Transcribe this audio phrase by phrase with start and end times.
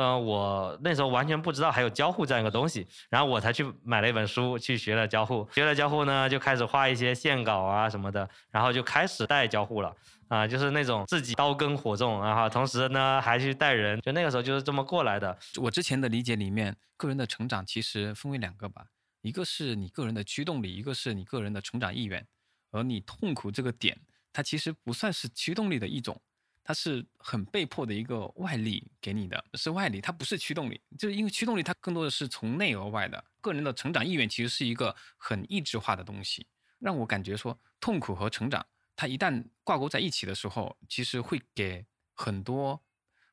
[0.00, 9.94] 呃，我那时候完全不知道还有交互这样一个东西，然后我才去买了一本书去学了交互，学了交互呢，就开始画一些线稿啊什么的，然后就开始带交互了。
[10.28, 15.36] 啊，就是那种自己刀耕火种，然后同时呢还去带人，就那个时候就是这么过来的。
[15.56, 18.86] 我之前的理解里面，个人的成长其实分为两个吧，
[19.22, 22.24] 一个是你个人的驱动力，一个是你个人的成长意愿。
[22.70, 23.98] 而你痛苦这个点，
[24.32, 26.22] 它其实不算是驱动力的一种，
[26.70, 30.80] 它是很被迫的一个外力给你的，是外力，它不是驱动力。
[30.96, 36.46] 就是因为驱动力它更多的是从内而外的，个人的成长意愿其实是一个很意志化的东西，
[36.78, 38.64] 让我感觉说痛苦和成长。
[38.94, 42.80] 它一旦挂钩在一起的时候，其实会给很多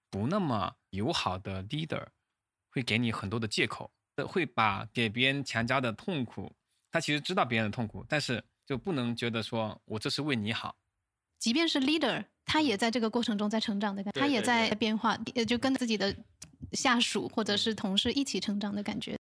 [0.10, 2.08] 不那么友好的 leader，
[2.72, 3.92] 会给你很多的借口，
[4.28, 6.52] 会把给别人强加的痛苦，
[6.90, 10.76] 他其实知道别人的痛苦，但是就不能觉得说我这是为你好。
[11.40, 16.16] 即便是 leader，他也在这个过程中在成长的感觉，他也在变化，也就跟自己的
[16.72, 19.16] 下属或者是同事一起成长的感觉。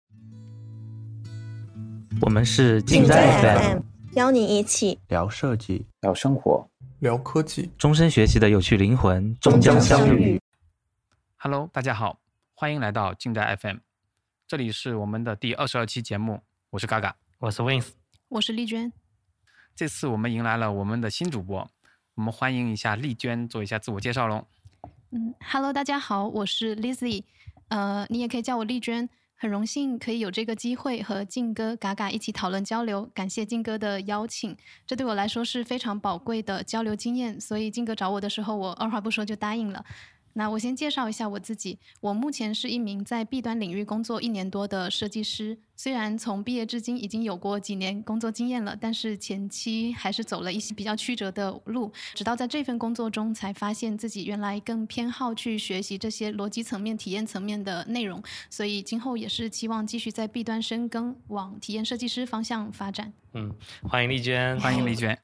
[2.21, 3.81] 我们是近在 FM。
[4.15, 4.97] 邀你一起。
[5.09, 6.67] 聊设计，聊生活，
[6.99, 10.41] 聊科技，终身学习的有趣灵魂终将相遇。
[11.35, 12.19] Hello，大家好，
[12.55, 13.77] 欢迎来到近代 FM，
[14.47, 17.89] 这里是我们的第二十二期节目，我是嘎嘎，我是 Wins，
[18.29, 18.91] 我是丽娟。
[19.75, 21.69] 这次我们迎来了我们的新主播，
[22.17, 24.43] 我们欢迎一下丽娟做一下自我介绍喽。
[25.11, 27.23] 嗯，Hello，大家好，我是 Lizzy，
[27.67, 29.07] 呃，你也可以叫我丽娟。
[29.35, 39.85] 很荣幸可以有这个机会和静哥、嘎嘎一起讨论交流，感谢静哥的邀请，这对我来说是非常宝贵的交流经验，所以静哥找我的时候，我二话不说就答应了。
[40.37, 45.57] 那我先介绍一下我自己，我目前是一名在 B 端领域工作一年多的设计师。
[45.75, 51.91] 虽然从毕业至今已经有过几年工作经验了，但是前期还是走了一些比较曲折的路。
[52.13, 58.21] 直到在这份工作中，才发现自己原来更偏好去学习这些逻辑层面、体验层面的内容。
[58.47, 63.11] 所以今后也是期望继续在 B 端深耕，往体验设计师方向发展。
[63.33, 65.17] 嗯，欢迎丽娟，欢迎丽娟。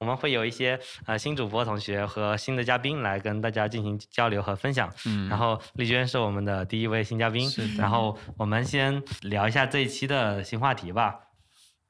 [0.00, 4.90] 我们会有一些呃新主播同学和新的嘉宾来跟大家进行交流和分享。
[5.04, 7.48] 嗯，然后丽娟是我们的第一位新嘉宾。
[7.50, 11.20] 是然后我们先聊一下这一期的新话题吧。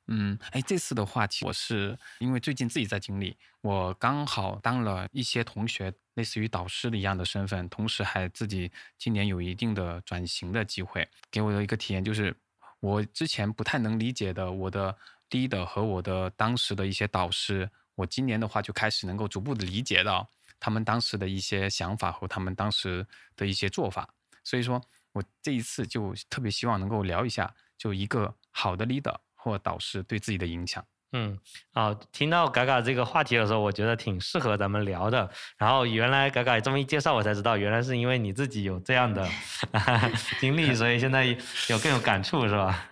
[0.09, 12.35] 嗯，哎，这次的话题我是因为最近自己在经历，我刚好当了一些同学类似于导师的一样的身份，同时还自己今年有一定的转型的机会，给我的一个体验就是，
[12.81, 14.97] 我之前不太能理解的我的
[15.31, 17.71] leader 和我的当时的一些导师。
[17.95, 20.29] 我今年的话就开始能够逐步的理解到
[20.59, 23.07] 他们当时的一些想法和他们当时
[23.37, 24.09] 的一些做法，
[24.45, 24.81] 所以说
[25.13, 30.85] 我这一次就特别希望能够聊一下，就一个好的 leader 或导师对自己的影响。
[31.13, 31.37] 嗯，
[31.73, 35.29] 啊，听到嘎嘎这个话题的时候，我觉得挺适合咱们聊的。
[35.59, 39.29] 然后原来嘎嘎这么一介绍，我才知道原来是因为你自己有这样的
[40.39, 41.25] 经历，所以现在
[41.69, 42.89] 有更有感触，是吧？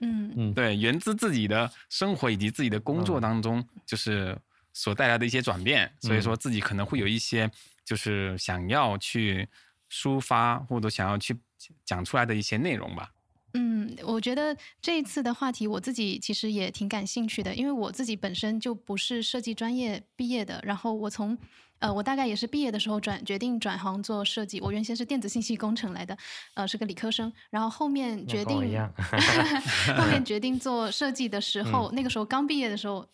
[0.00, 0.32] 嗯。
[0.36, 4.36] 嗯，对，源自自己的生活以及自己的工作当中，就是
[4.72, 7.50] 所带来的一些转变，所以说自己可能会有一些
[7.84, 9.48] 就是想要去
[9.90, 11.36] 抒发或者想要去
[11.84, 13.12] 讲出来的一些内容吧。
[13.54, 21.36] 嗯，我觉得这一次的话题我自己其实也挺感兴趣的，因为我自己本身就不是设计专业毕业的，然后我从
[21.80, 26.16] 呃我大概也是毕业的时候转决定转行做设计，我原先是电子信息工程来的，
[26.54, 28.56] 呃是个理科生，然后后面决定
[29.98, 33.04] 后面 决定做设计的时候，那个时候刚毕业的时候。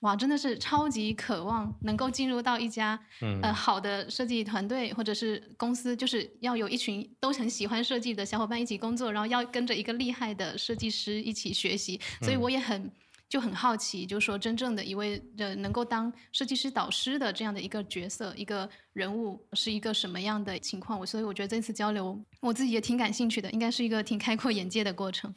[0.00, 2.98] 哇，真的是超级渴望能够进入到一家
[3.42, 12.00] 呃好的设计团队或者是公司，就是要有一群都很喜欢设计的小伙伴一起工作，然后要跟着一个厉害的设计师一起学习。
[12.22, 12.90] 所以我也很
[13.30, 20.98] 就很好奇，就是说真正的一位的能够当设计师导师的这样的一个角色，一个人物是一个什么样的情况？
[20.98, 25.32] 我所以我觉得这次交流我自己也挺感兴趣的，应该是一个挺开阔眼界的过程。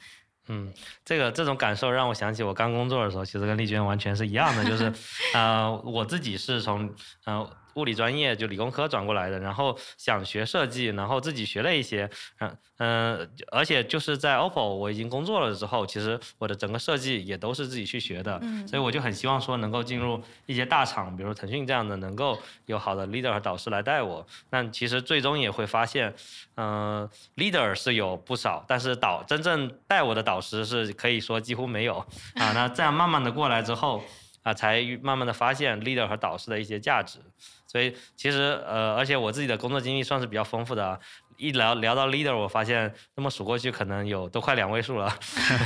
[0.48, 0.74] 嗯，
[1.06, 4.92] 这个这种感受让我想起我刚工作的时候，其实跟丽娟完全是一样的，就是，
[5.36, 6.92] 呃，我自己是从，
[7.26, 7.48] 呃。
[7.76, 24.26] 物理专业就理工科转过来的，然后想学设计，然后自己学了一些，嗯嗯，而且就是在 OPPO 我已经工作了之后，其实我的整个设计也都是自己去学的，所以我就很希望说能够进入一些大厂，比如腾讯这样的，能够有好的 leader 和导师来带我。
[24.50, 26.14] 那其实最终也会发现，
[26.56, 31.98] 嗯，leader 是有不少，但是导真正带我的导师是可以说几乎没有
[32.36, 32.52] 啊。
[32.54, 34.04] 那这样慢慢的过来之后，
[34.42, 37.20] 啊，才慢慢的发现 leader 和导师的一些价值。
[37.74, 41.00] 所以其实呃，而且我自己的工作经历算是比较丰富的啊，
[41.38, 45.14] 一聊聊到 leader，我发现那么数过去可能有都快两位数了。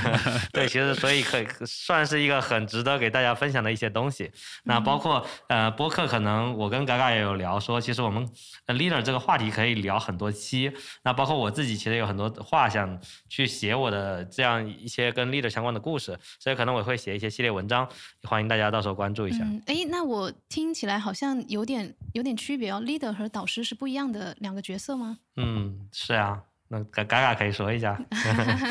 [0.51, 4.31] 对，其实所以可以算是一个很值得给大家分享的一些东西。
[4.63, 8.27] 那包括呃播客，可能我跟嘎嘎也有聊说，其实我们
[8.67, 10.71] leader 这个话题可以聊很多期。
[11.03, 12.99] 那包括我自己其实有很多话想
[13.29, 17.87] 去写我的这样一些跟 leader 相关的故事，所以可能我会写一些系列文章，
[18.23, 19.45] 欢迎大家到时候关注一下。
[19.65, 25.17] 哎，那我听起来好像有点有点区别哦，leader 和导师是不一样的两个角色吗？
[25.37, 27.97] 嗯，是啊，那嘎嘎嘎可以说一下。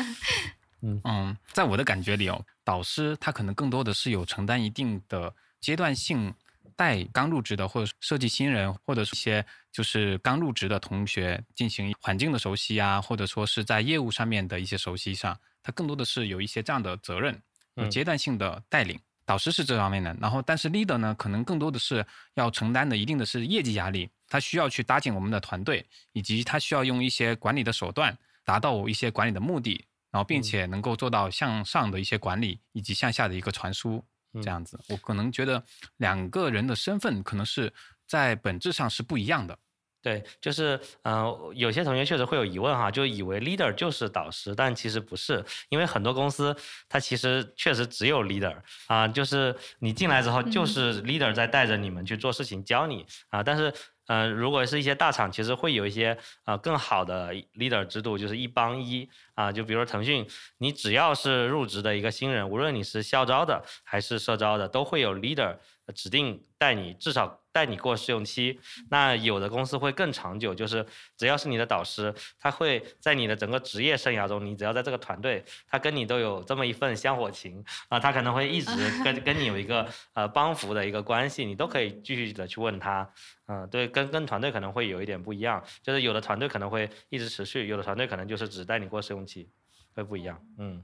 [0.81, 6.31] 嗯嗯，在我的感觉里哦，导师他可能更多的是有承担一定的阶段性，
[6.75, 17.41] 带刚入职的或者设计新人，或者是一些就是刚入职的同学进行环境的熟悉啊，或者说是在业务上面的一些熟悉上，他更多的是有一些这样的责任，
[17.73, 18.99] 有阶段性的带领。
[19.27, 22.03] 导师是这方面的，然后但是 leader 呢，可能更多的是
[22.35, 34.01] 要承担的一定的是业绩压力，他需要去搭建我们的团队，以及他需要用一些管理的手段，达到一些管理的目的，然后并且能够做到向上的一些管理，以及向下的一个传输，
[34.41, 34.79] 这样子。
[34.87, 35.61] 我可能觉得
[35.97, 37.73] 两个人的身份可能是
[38.07, 39.59] 在本质上是不一样的。
[40.01, 46.55] 对，就是嗯，有些同学确实会有疑问哈，就以为 leader 就是导师，但其实不是，因为很多公司
[46.87, 48.55] 它其实确实只有 leader
[48.87, 53.05] 啊，就是你进来之后就是 leader 在带着你们去做事情，教你。
[53.29, 53.73] 啊，但是
[54.05, 59.09] 嗯，如果是一些大厂，其实会有一些啊更好的 leader 制度，就是一帮一。
[59.35, 60.25] 啊，就比如说腾讯，
[60.57, 65.55] 你只要是入职的一个新人，无论你是校招的还是社招的，都会有 leader
[65.93, 67.41] 指定带你，至少。
[67.49, 68.59] 带你过试用期，
[68.91, 70.85] 那有的公司会更长久，就是
[71.17, 78.69] 只要是你的导师，他会在你的整个职业生涯中，你只要在这个团队，他跟你都有这么一份香火情啊，他可能会一直
[79.03, 83.11] 跟 跟你有一个呃帮扶的一个关系，你都可以继续的去问他，
[83.47, 89.49] 嗯，对，跟跟团队可能会有一点不一样，就是有的团队可能会一直持续，有的团队可能就是只带你过试用期，
[89.95, 90.83] 会不一样，嗯，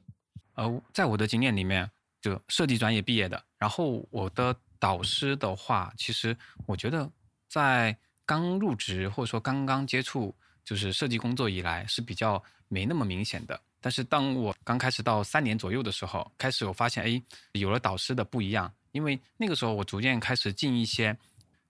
[0.56, 1.88] 呃，在我的经验里面，
[2.20, 4.56] 就设计专业毕业的，然后我的。
[4.84, 6.36] 导师的话，其实
[6.66, 7.10] 我觉得
[7.48, 10.36] 在刚入职或者说刚刚接触
[10.66, 13.58] 就是设计工作以来是比较没那么明显的。
[13.80, 18.70] 但是当我刚开始到三年左右的时候，开始我发现，哎，有了导师的不一样。
[18.92, 21.18] 因为那个时候我逐渐开始进一些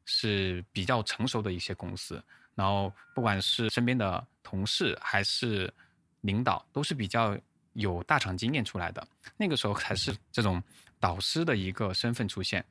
[0.06, 2.20] 是比较成熟的一些公司，
[2.56, 5.72] 然后不管是身边的同事还是
[6.22, 7.38] 领导，都是比较
[7.74, 9.08] 有大厂经验出来的。
[9.38, 10.62] 那个时候才是这种
[11.00, 12.66] 导师的一个身份出现。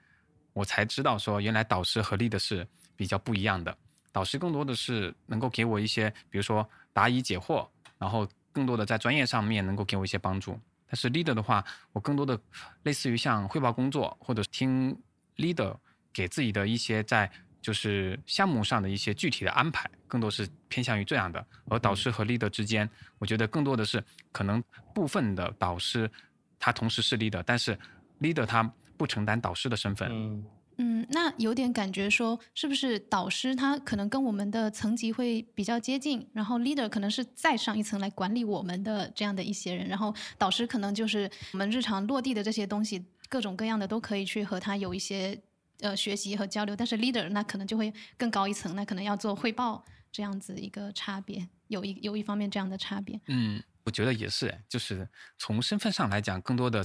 [0.53, 3.77] 我才知道说，原来导师和 leader 是比较不一样的。
[4.13, 7.67] 导师更多的是能够给我一些，比如说答疑解惑，
[7.99, 10.61] 然后更多的在专业上面能够给我一些帮助。
[10.87, 12.39] 但是 leader 的话，我更多的
[12.83, 14.95] 类似于像汇报工作，或者听
[15.39, 15.75] leader
[16.13, 17.31] 给自己的一些在
[17.63, 21.43] 就是项目上的一些具体的安排，更多是偏向于这样的。
[21.71, 22.87] 而导师和 leader 之间，
[23.19, 24.63] 我觉得更多的是可能
[24.95, 26.11] 部分的导师
[26.59, 27.79] 他同时是 leader，但是
[28.21, 28.71] leader 他。
[28.97, 30.09] 不承担导师的身份。
[30.11, 30.45] 嗯
[30.79, 45.39] 嗯，那有点感觉说，是不是导师他可能跟我们的层级会比较接近，然后 leader 可能是再上一层来管理我们的这样的一些人，然后导师可能就是我们日常落地的这些东西，各种各样的都可以去和他有一些
[45.81, 46.75] 呃学习和交流。
[46.75, 53.21] 但是 leader 那可能就会更高一层，那可能要做汇报这样子一个差别，有一有一方面这样的差别。
[53.27, 55.07] 嗯，我觉得也是，就是
[55.39, 56.83] 从身份上来讲，更多的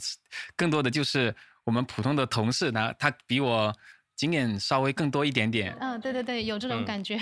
[0.57, 1.33] 更多的就是。
[1.67, 3.75] 我们普通的同事呢，他比我
[4.15, 5.75] 经验稍微更多一点点。
[5.81, 7.19] 嗯，对对对，有这种感觉。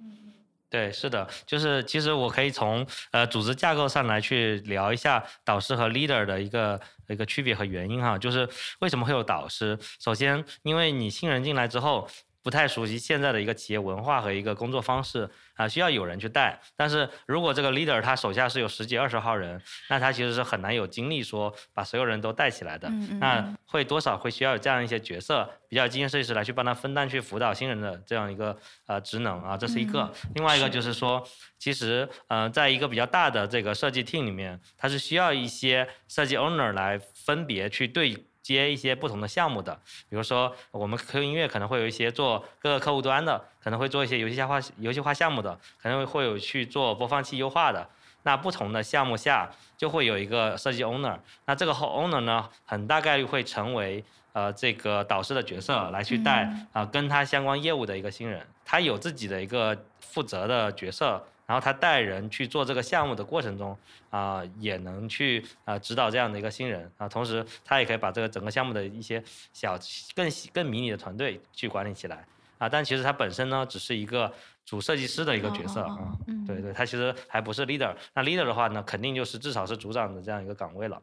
[0.68, 8.46] 对，是的，就是其实我可以从呃组织架构上来去聊一下导师和 leader 的一个一个区别和原因哈，就是
[8.80, 9.78] 为什么会有导师？
[9.98, 12.06] 首先，因为你新人进来之后。
[12.42, 16.58] 不太熟悉现在的一个企业文化和一个工作方式啊，需要有人去带。
[16.76, 22.88] 但是如果这个 leader 他手下是有十几二十号人，那他其实是很难有精力说把所有人都带起来的。
[23.20, 30.10] 那会多少会需要有这样一些角色，比较经验设计师来去帮他分担去辅导新人的这样一个呃职能啊，这是一个。
[30.34, 31.22] 另外一个就是说，
[31.58, 38.24] 其实呃，在一个比较大的这个设计 team 里面，它是需要一些设计 owner 来分别去对。
[38.48, 39.78] 接一些不同的项目的，
[40.08, 47.86] 比如说我们 QQ 音乐可能会有一些做各个客户端的，可能会做一些游戏化游戏化项目的，可能会有去做播放器优化的。
[48.22, 54.02] 那不同的项目下就会有一个设计 owner，那这个 owner 呢，很大概率会成为
[54.32, 61.22] 呃这个导师的角色来去带啊跟他相关业务的一个新人，他有自己的一个负责的角色。
[61.48, 63.74] 然后他带人去做这个项目的过程中，
[64.10, 69.24] 啊，也能去啊指导这样的一个新人啊，同时他也可以把这个整个项目的一些
[69.54, 69.78] 小
[70.14, 72.22] 更更迷你的团队去管理起来
[72.58, 72.68] 啊。
[72.68, 74.30] 但其实他本身呢，只是一个
[74.66, 76.18] 主设计师的一个角色啊哦。
[76.26, 77.96] 嗯对对，他其实还不是 leader。
[78.12, 81.02] 那 leader 的话呢，肯定就是至少是组长的这样一个岗位了。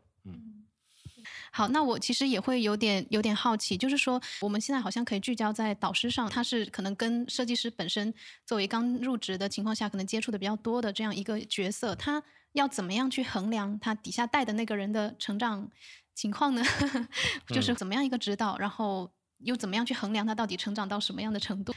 [1.55, 8.13] 好，那我其实也会有点有点好奇，就是说我们现在好像可以聚焦在导师上，他是可能跟设计师本身
[8.45, 12.21] 作为刚入职的情况下，可能接触的比较多的这样一个角色，他
[12.51, 15.69] 要怎么样去衡量他底下带的那个人的成长
[16.13, 16.61] 情况呢？
[17.47, 21.73] 就是怎么样一个指导，然后又怎么样去衡量他到底成长到什么样的程度？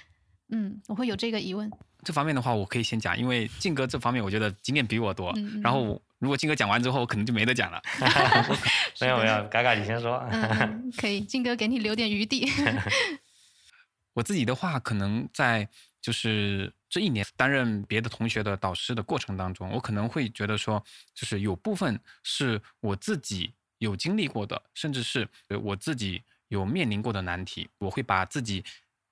[0.50, 1.70] 嗯，我会有这个疑问。
[2.02, 5.32] 这方面的话，我可以先讲，因为静哥这方面我觉得经验比我多。
[5.62, 7.82] 然后如果静哥讲完之后，我可能就没得讲了。
[9.00, 10.16] 没有没有，嘎嘎你先说。
[10.30, 12.50] 嗯嗯，可以，静哥给你留点余地。
[14.14, 15.68] 我自己的话，可能在
[16.00, 20.82] 就是这一年担任别的同学的导师的过程当中，我可能会觉得说，
[21.14, 28.64] 就是有部分是我自己有经历过的，甚至是呃我自己有面临过的难题，我会把自己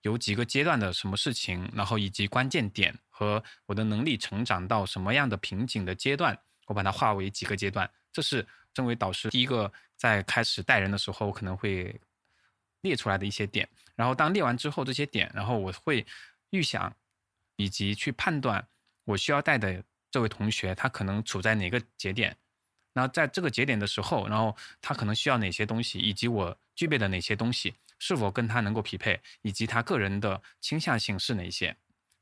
[0.02, 7.88] 有几个阶段的什么事情，然后以及关键点和我的能力成长到什么样的瓶颈的阶段，我把它划为几个阶段。
[8.12, 8.44] 这是
[8.76, 11.98] 身为导师第一个在开始带人的时候，我可能会
[12.82, 13.66] 列出来的一些点。
[13.94, 16.04] 然后当列完之后，这些点，然后我会
[16.50, 16.94] 预想
[17.56, 18.68] 以及去判断
[19.06, 22.36] 我需要带的这位同学他可能处在哪个节点。
[22.92, 31.74] 那在这个节点的时候，然后他可能需要哪些东西，以及我具备的哪些东西是否跟他能够匹配，以及他个人的倾向性是哪些。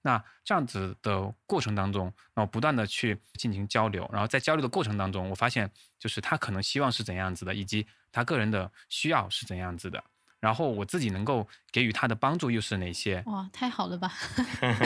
[0.06, 10.04] 那这样子的过程当中，然后不断的去进行交流，然后在交流的过程当中，我发现就是他可能希望是怎样子的，以及他个人的需要是怎样子的，
[10.40, 13.22] 然后我自己能够给予他的帮助又是哪些？
[13.24, 14.12] 哇，太好了吧！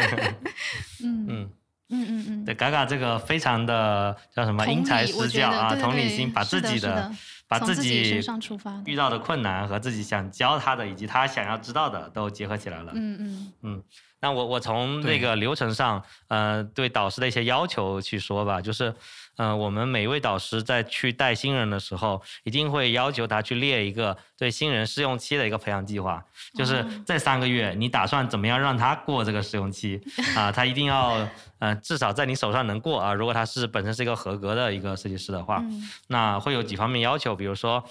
[1.03, 1.51] 嗯嗯
[1.91, 2.45] 嗯，嗯嗯。
[2.45, 7.11] 对，嘎嘎这个非常的叫什么因材施教啊，同理心，把自己的
[7.47, 12.93] 把自己己身上出发遇到的困难和自己想教他的，以及他想要知道的都结合起来了。
[12.95, 13.53] 嗯嗯。
[13.63, 13.83] 嗯
[14.21, 18.93] 那我我从那个流程上，呃，对导师的一些要求去说吧，就是，
[19.39, 26.23] 呃，我们每一位导师在去带新人的时候，一定会要求他去列一个对新人试用期的一个培养计划，
[26.55, 30.01] 就是哦这三个月你打算怎么样让他过这个试用期
[30.37, 30.51] 啊？
[30.51, 31.25] 他一定要，
[31.61, 33.15] 呃，至少在你手上能过啊。
[33.15, 37.83] 如果他是本身是一个合格的一个设计师的话，嗯那会有几方面要求，比如说，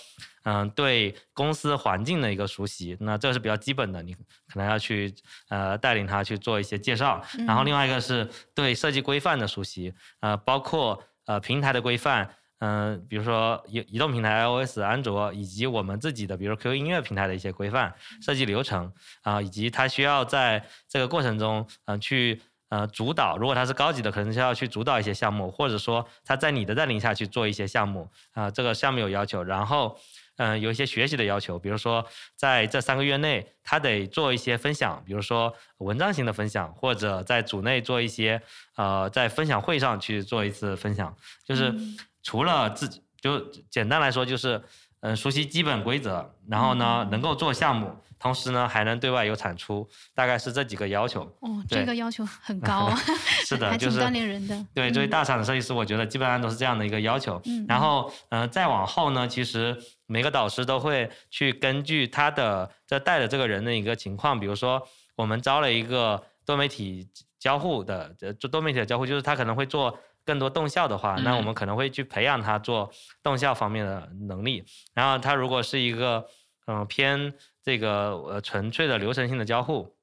[0.44, 5.16] 嗯、对公司环境的一个熟悉，那这是比较基本的，你可能要去
[5.48, 7.24] 呃带领他去做一些介绍。
[7.48, 12.28] 然后嗯另外一个是对设计规范的熟悉，呃，包括呃平台的规范。
[12.60, 18.92] 嗯、比如说移移动平台 iOS、安卓，以及我们自己的，比如 QQ 音乐平台的一些规范、设计流程
[19.22, 23.38] 啊、以及它需要在这个过程中，嗯、去呃主导。
[23.38, 29.44] 如果他是高级的，可能需要去主导一些项目，或者说他在你的带领下去做一些项目啊、这个项目有要求。
[29.44, 29.96] 然后，
[30.38, 38.42] 嗯、有一些学习的要求，比如说在这三个月内，他得做一些分享，比如说文章型的分享，或者在组内做一些
[38.76, 41.16] 呃在分享会上去做一次分享，
[41.46, 43.40] 就是嗯除了自己，就
[43.70, 44.64] 简单来说就是。
[45.02, 51.22] 嗯，熟悉基本规则，然后呢，嗯能够做项目，同时呢，还能对外有产出，大概是这几个要求。
[51.42, 53.00] 哦，这个要求很 高啊，
[53.46, 54.66] 是的，就是锻炼人的。
[54.74, 57.40] 对，作为嗯大厂的设计师，我觉得基本上都是这样的一个要求。
[57.46, 59.78] 嗯然后，呃，再往后呢，其实
[60.08, 64.82] 每个导师都会去根据他的这带的这个人的一个情况，比如说
[65.16, 67.08] 我们招了一个多媒体
[67.40, 72.92] 交互的，呃，做多媒体的交互，就是他可能会做更多动效的话，那我嗯们可能会去培养他做
[73.24, 74.66] 动效方面的能力。
[74.94, 76.28] 然后，他如果是一个
[76.66, 79.96] 嗯、呃偏这个呃纯粹的流程性的交互，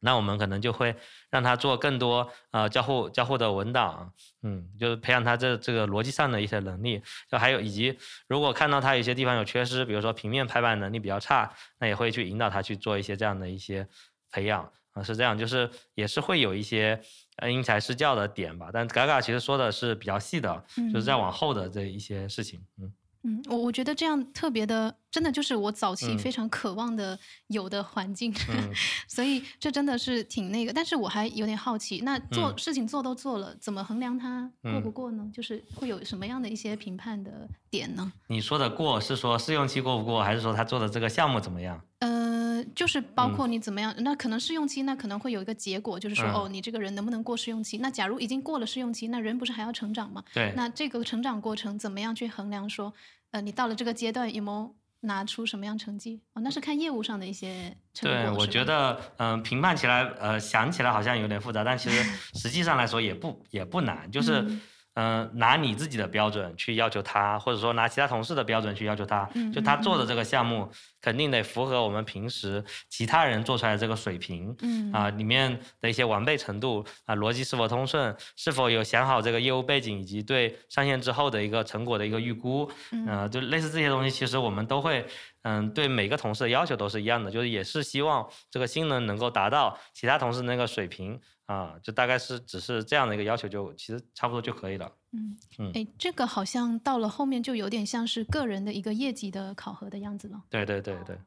[0.00, 0.94] 那我们可能就会
[1.30, 7.96] 让他做更多呃交互交互的文档，嗯，就是培养他这这个逻辑上的一些能力，就还有以及
[8.26, 13.86] 如果看到他有些地方有缺失，比如说平面排版能力比较差，那也会去引导他去做一些这样的一些
[14.30, 16.98] 培养啊，是这样，就是也是会有一些
[17.36, 22.92] 呃因材施教的点吧，但嘎嘎其实说的是比较细的，就是在嗯往后的这一些事情，嗯。
[23.26, 27.16] 嗯，我我觉得这样特别的，真的就是我早期嗯非常渴望的
[27.46, 28.68] 有的环境，嗯
[29.06, 30.72] 所以这真的是挺那个。
[30.72, 35.30] 但是我还有点好奇，那做嗯事情做都做了，怎么衡量它过不嗯过呢？
[35.32, 38.12] 就是会有什么样的一些评判的点呢？
[38.26, 41.80] 你说的过是说试用期过不过，还是说他做的这个项目怎么样？
[42.00, 47.78] 呃，就是包嗯括你怎么样，那可能试用期，那可能会有一个结果，就是说，嗯哦，你这个人能不能过试用期？
[47.78, 50.24] 那假如已经过了试用期，那人不是还要成长吗？
[50.34, 52.92] 对，那这个成长过程怎么样去衡量说，
[53.30, 56.20] 呃，你到了这个阶段有没有拿出什么样成绩？
[56.34, 58.20] 哦，那是看业务上的一些成果。
[58.20, 62.02] 对，我觉得，嗯、评判起来，呃，想起来好像有点复杂，但其实
[62.34, 64.60] 实际上来说也不也不难，就是，嗯
[64.94, 70.70] 嗯、拿你自己的标准去要求他，或者说拿其他同事的标准去要求他，嗯就他做的这个项目
[71.00, 74.54] 肯定得符合我们平时其他人做出来的这个水平。
[74.62, 85.04] 嗯啊，里面的一些完备程度啊，逻辑是否通顺，是否有想好这个业务背景以及对上线之后的一个成果的一个预估，嗯呃，就类似这些东西，其实我们都会，
[85.44, 94.90] 嗯，对每个同事的要求都是一样的，就是也是希望这个新人能够达到其他同事那个水平啊，就大概是只是这样的一个要求就，其实差不多就可以了。
[95.12, 100.42] 嗯嗯哎，这个好像到了后面就有点像是个人的一个业绩的考核的样子了。
[100.48, 101.18] 对对对对，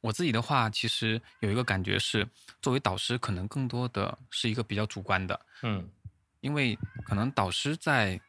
[0.00, 2.26] 我自己的话，其实有一个感觉是，
[2.60, 5.88] 作为导师，可能更多的是一个比较主观的，嗯
[6.40, 8.20] 因为可能导师在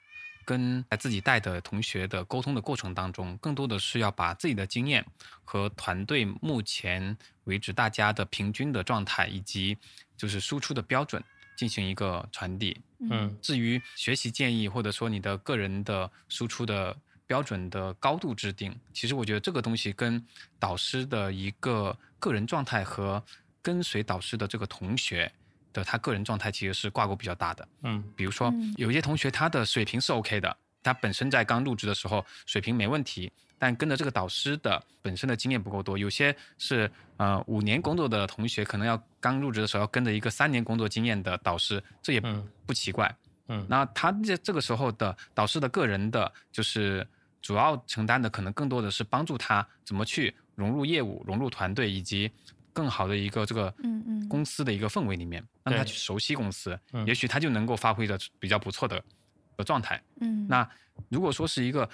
[0.46, 5.06] 跟自己带的同学的沟通的过程当中，更多的是要把自己的经验
[5.44, 9.78] 和团队目前为止大家的平均的状态，以及
[10.16, 11.24] 就是输出的标准
[11.58, 12.80] 进行一个传递。
[13.10, 16.96] 嗯至于学习建议，或者说你的个人的输出的
[17.28, 20.26] 标准的高度制定，其实我觉得这个东西跟
[20.60, 23.22] 导师的一个个人状态和
[23.62, 25.32] 跟随导师的这个同学
[25.74, 27.68] 的他个人状态其实是挂钩比较大的。
[27.82, 35.98] 嗯比如说嗯，有一些同学他的水平是 OK 的，他本身在刚入职的时候水平没问题，但跟着这个导师的本身的经验不够多。
[35.98, 43.14] 有些是呃五年工作的同学，可能要刚入职的时候要跟着一个三年工作经验的导师，这也嗯不奇怪。
[43.50, 47.06] 嗯那他这这个时候的导师的个人的，就是
[47.42, 52.32] 主要承担的可能更多的是帮助他怎么去融入业务、融入团队，以及
[52.74, 59.02] 更好的一个这个嗯嗯公司的一个氛围里面，让他去熟悉公司，嗯也许他就能够发挥的比较不错的
[59.56, 60.02] 的状态。
[60.20, 60.68] 嗯，那
[61.10, 61.90] 如果说是一个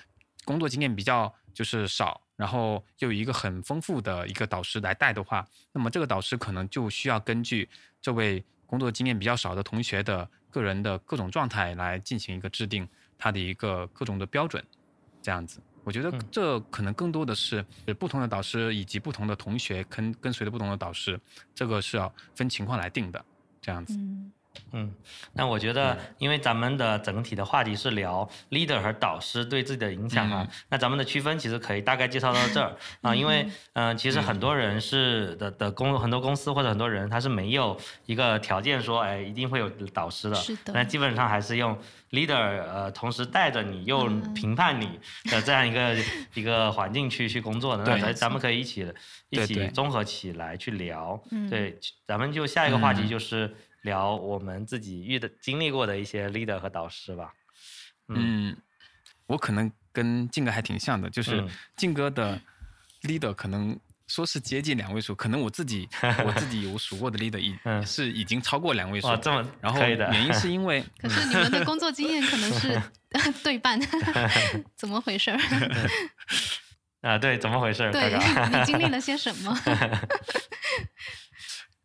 [0.46, 7.70] 工作经验比较就是少，然后又有一个很丰富的一个导师来带的话，那么这个导师可能就需要根据
[8.02, 14.64] 这位工作经验比较少的同学的个人的各种状态来进行一个制定他的一个各种的标准，
[15.22, 15.60] 这样子。
[15.84, 17.66] 我觉得嗯这可能更多的是
[17.98, 21.20] 不同的导师以及不同的同学跟跟随的不同的导师，
[21.56, 23.24] 这个是要分情况来定的，
[23.62, 23.96] 这样子。
[23.98, 24.32] 嗯
[24.72, 24.94] 嗯，
[25.34, 30.56] 那我觉得，因为咱们的整体的话题是聊 leader 和导师对自己的影响啊，嗯。
[30.70, 32.76] 那咱们的区分其实可以大概介绍到这儿。
[33.02, 40.74] 啊，因为嗯、呃其实很多人是的的公很多公司或者很多人他是没有一个条件说，哎，一定会有导师的，是的。
[40.74, 41.78] 那基本上还是用
[42.12, 44.34] leader 呃，同时带着你又嗯。
[44.34, 45.00] 评判你
[45.32, 45.96] 的这样一个
[46.34, 48.92] 一个环境去去工作的，那咱咱们可以一起。
[49.32, 51.48] 一起综合起来去聊，嗯。
[51.48, 53.08] 对，咱们就下一个话题嗯。
[53.08, 57.34] 就是聊我们自己遇的经历过的一些 leader 和导师吧。
[58.08, 58.56] 嗯，
[59.28, 62.42] 我可能跟静哥还挺像的，就是嗯静哥的
[63.04, 65.88] leader 可能说是接近两位数，可能我自己
[66.26, 72.82] 我自己有数过的 leader 已、嗯是已经超过两位数哇，，这么然后可以的，原因是因为可是你们的工作经验可能是
[73.44, 73.80] 对半，
[74.76, 75.32] 怎么回事？
[77.02, 77.90] 啊，对，怎么回事？
[77.92, 78.12] 对
[78.60, 79.56] 你经历了些什么？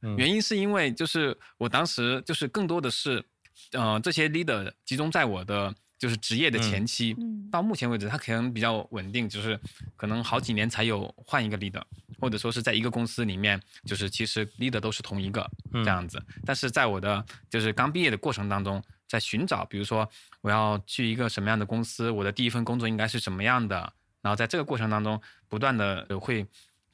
[0.04, 0.16] 嗯。
[0.16, 3.24] 原因是因为就是我当时就是更多的是，
[3.72, 7.48] 呃，这些 leader 集中在我的就是职业的前期，嗯。
[7.50, 9.58] 到目前为止，他可能比较稳定，就是
[9.96, 11.82] 可能好几年才有换一个 leader，
[12.18, 16.20] 或者说是在一个公司里面，就是其实 leader 都是同一个这样子。
[16.44, 20.08] 但是在我的就是刚毕业的过程当中，在寻找，比如说
[20.40, 26.44] 我要去一个什么样的公司，我的第一份工作应该是什么样的，然后在这个过程当中，不断的会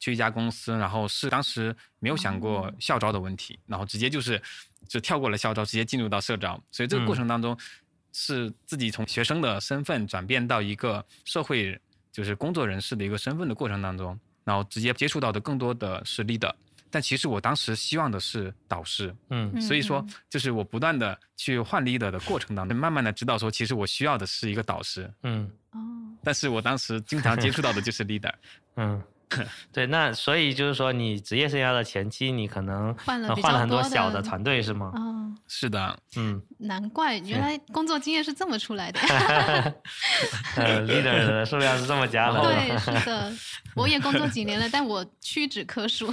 [0.01, 4.43] 去一家公司，然后是当时没有想过校招的问题，然后直接就是
[4.89, 7.57] 就跳过了校招，直接进入到社招，所以这个过程当中。
[8.13, 16.53] 是自己从学生的身份转变到一个社会就是工作人士的一个身份的过程当中，然后直接接触到的更多的是 leader，
[16.91, 19.61] 但其实我当时希望的是导师，嗯。
[19.61, 20.15] 所以说嗯。
[20.29, 25.49] 就是我不断的去换 leader 的过程当中，慢慢的知道说其实我需要的是一个导师，嗯。
[25.71, 25.79] 哦，
[26.25, 28.35] 但是我当时经常接触到的就是 leader，
[28.75, 29.01] 嗯，
[29.73, 34.91] 对，那所以就是说，你职业生涯的前期，你可能换了换了很多小的团队是吗？
[34.95, 39.01] 哦，是的，嗯，难怪原来工作经验是这么出来的。
[40.57, 43.33] 呃，leader 的数量是这么加的，对，是的，
[43.75, 46.13] 我也工作几年了，但我屈指可数。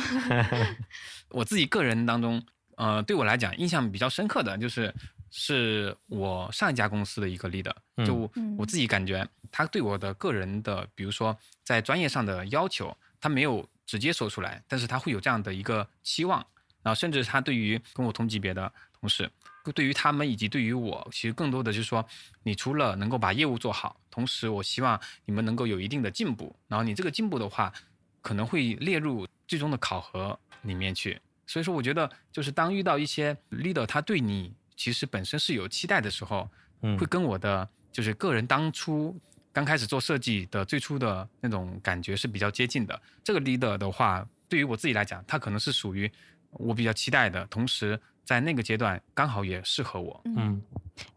[1.30, 2.42] 我自己个人当中，
[2.78, 4.94] 呃，对我来讲印象比较深刻的就是，
[5.32, 8.06] 是我上一家公司的一个 leader，嗯。
[8.06, 8.56] 就嗯。
[8.58, 16.46] 我自己感觉他对我的个人的，比如说在专业上的要求，他没有直接说出来，但是他会有这样的一个期望，
[16.84, 19.30] 然后甚至他对于跟我同级别的同事，
[19.76, 22.06] 对于他们以及对于我，其实更多的就是说，
[22.44, 27.74] 你除了能够把业务做好，同时我希望你们能够有一定的进步，然后你这个进步的话，
[28.22, 31.20] 可能会列入最终的考核里面去。
[31.46, 36.50] 所以说，我觉得就是当遇到一些 leader，他对你其实本身是有期待的时候，
[36.82, 36.98] 嗯。
[36.98, 39.18] 会跟我的就是个人当初
[39.58, 43.02] 刚开始做设计的最初的那种感觉是比较接近的。
[43.24, 46.12] 这个 leader 的话，对于我自己来讲，他可能是属于
[46.52, 50.22] 我比较期待的，同时在那个阶段刚好也适合我。
[50.26, 50.62] 嗯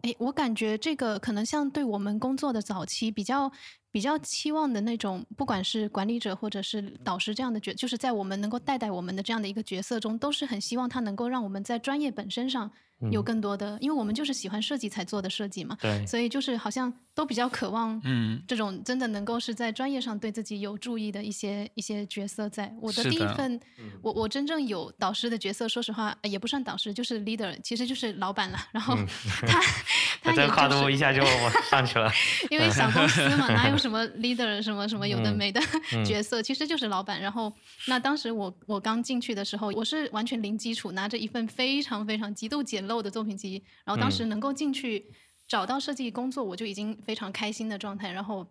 [0.01, 3.53] 哎，我感觉这个可能像对我们工作的早期比较
[3.91, 12.73] 比较期望的那种，不管是管理者或者是导师这样的角，就是在我们能够带带我们的这样的一个角色中，都是很希望他能够让我们在专业本身上
[13.11, 18.01] 有嗯更多的，因为我们就是喜欢设计才做的设计嘛，对，所以就是好像都比较渴望。
[18.05, 28.59] 嗯，这种真的能够是在专业上对自己有注意的一些一些角色在，我的第一份，嗯我我真正有导师的角色，说实话呃也不算导师，就是 leader，其实就是老板了。
[28.73, 29.07] 然后嗯
[29.47, 29.61] 他
[30.23, 31.23] 他也这个跨就是度一下就
[31.71, 32.11] 上去了。
[32.51, 35.61] 因为小公司嘛，哪有什么 leader 什么什么有的嗯没的
[35.95, 37.21] 嗯 角色，其实就是老板。
[37.21, 37.53] 然后，
[37.87, 45.13] 那当时我我刚进去的时候，我是完全零基础，拿着一份非常非常极度简陋的作品集，然后当时能够进去
[45.47, 48.11] 找到设计工作，我就已经非常开心的状态。
[48.11, 48.47] 然后。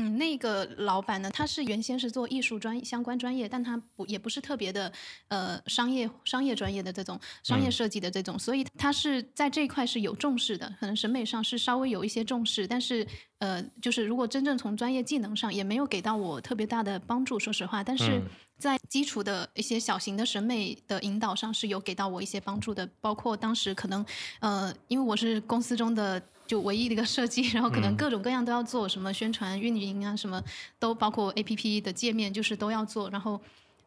[0.00, 4.90] 嗯，那个老板呢，他是原先是做艺术专相关专业，但他不也不是特别的
[5.28, 13.06] 呃商业商业专业的这种商业嗯设计的这种，所以他是在这一块是有重视的，可能审美上是稍微有一些重视，但是
[13.40, 18.22] 呃，就是如果真正从专业技能上也没有给到我特别大的帮助，说实话，但是嗯
[18.56, 24.04] 在基础的一些小型的审美的引导上是有给到我一些帮助的，包括当时可能
[24.40, 26.22] 呃，因为我是公司中的。
[26.50, 30.42] 就唯一的一个设计，然后可能嗯各种各样都要做，什么宣传、运营啊，什么
[30.80, 33.08] 都包括 A P P 的界面，就是都要做。
[33.10, 33.40] 然后，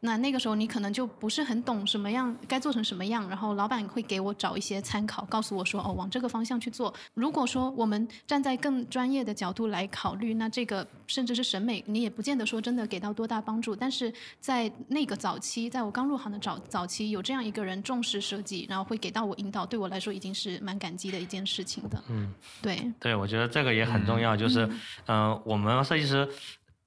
[0.05, 6.93] 那那个时候你可能就不是很懂什么样该做成什么样，然后老板会给我找一些参考，告诉我说哦，往这个方向去做。
[7.13, 13.73] 如果说我们站在更专业的角度来考虑，那这个甚至是审美，你也不见得说真的给到多大帮助。
[13.73, 22.03] 但是在那个早期，在我刚入行的早早期，有这样一个人重视设计，然后会给到我引导，对我来说已经是蛮感激的一件事情的。
[22.09, 26.27] 嗯，对，对，我觉得这个也很重要，就是嗯嗯、呃我们设计师。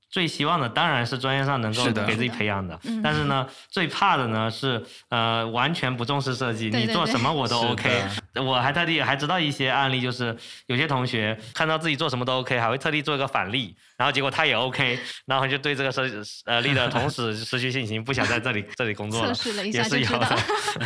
[0.09, 8.03] 最希望的当然是专业上能够给自己培养的，嗯但是呢，最怕的呢是呃完全不重视设计，你对对对做什么我都 OK。
[8.35, 16.03] 我还特地还知道一些案例，就是有些同学看到自己做什么都 OK，还会特地做一个反例，然后结果他也 OK，然后就对这个设
[16.45, 19.35] 呃 leader 同时 失去信心，不想在这里这里工作了。
[19.35, 20.39] 测试了一也是有的。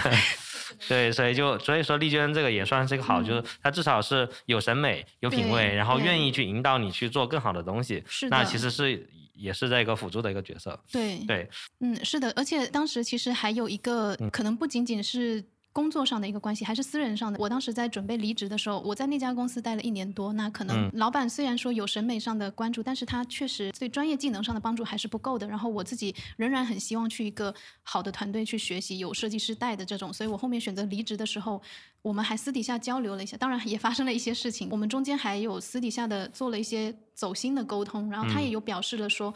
[0.89, 8.03] 对，所以就所以说丽娟这个也算是一个好，嗯就是她至少是有审美、有品味，然后愿意去引导你去做更好的东西。
[8.07, 10.79] 是的，那其实是也是在一个辅助的一个角色。
[10.93, 11.49] 对对，
[11.81, 17.39] 嗯，是的，而且当时其实还有一个，嗯可能不仅仅是工作上的一个关系，还是私人上的。
[17.39, 25.47] 我当时在准备离职的时候，我在那家公司待了一年多，那可能嗯老板虽然说有审美上的关注，但是他确实对专业技能上的帮助还是不够的。
[25.47, 31.63] 然后我自己仍然很希望去一个好的团队去学习，有设计师带的这种，所以我后面选择离职的时候，
[32.03, 39.33] 我们还私底下交流了一下，当然也发生了一些事情，我们中间还有私底下的做了一些走心的沟通，然后他嗯也有表示了说。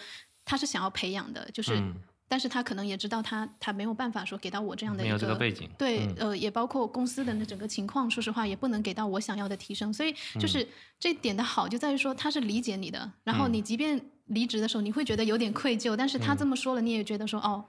[0.46, 1.94] 他是想要培养的，就是嗯，
[2.28, 5.68] 但是他可能也知道他他没有办法说给到我这样的一没有这个背景。
[5.78, 10.66] 对，嗯呃，也包括公司的那整个情况，说实话也不能给到我想要的提升，所以就是
[10.98, 17.64] 这点的好就在于说他是理解你的，然后嗯你即便离职的时候你会觉得有点愧疚，但是他这么说了，你也觉得说哦。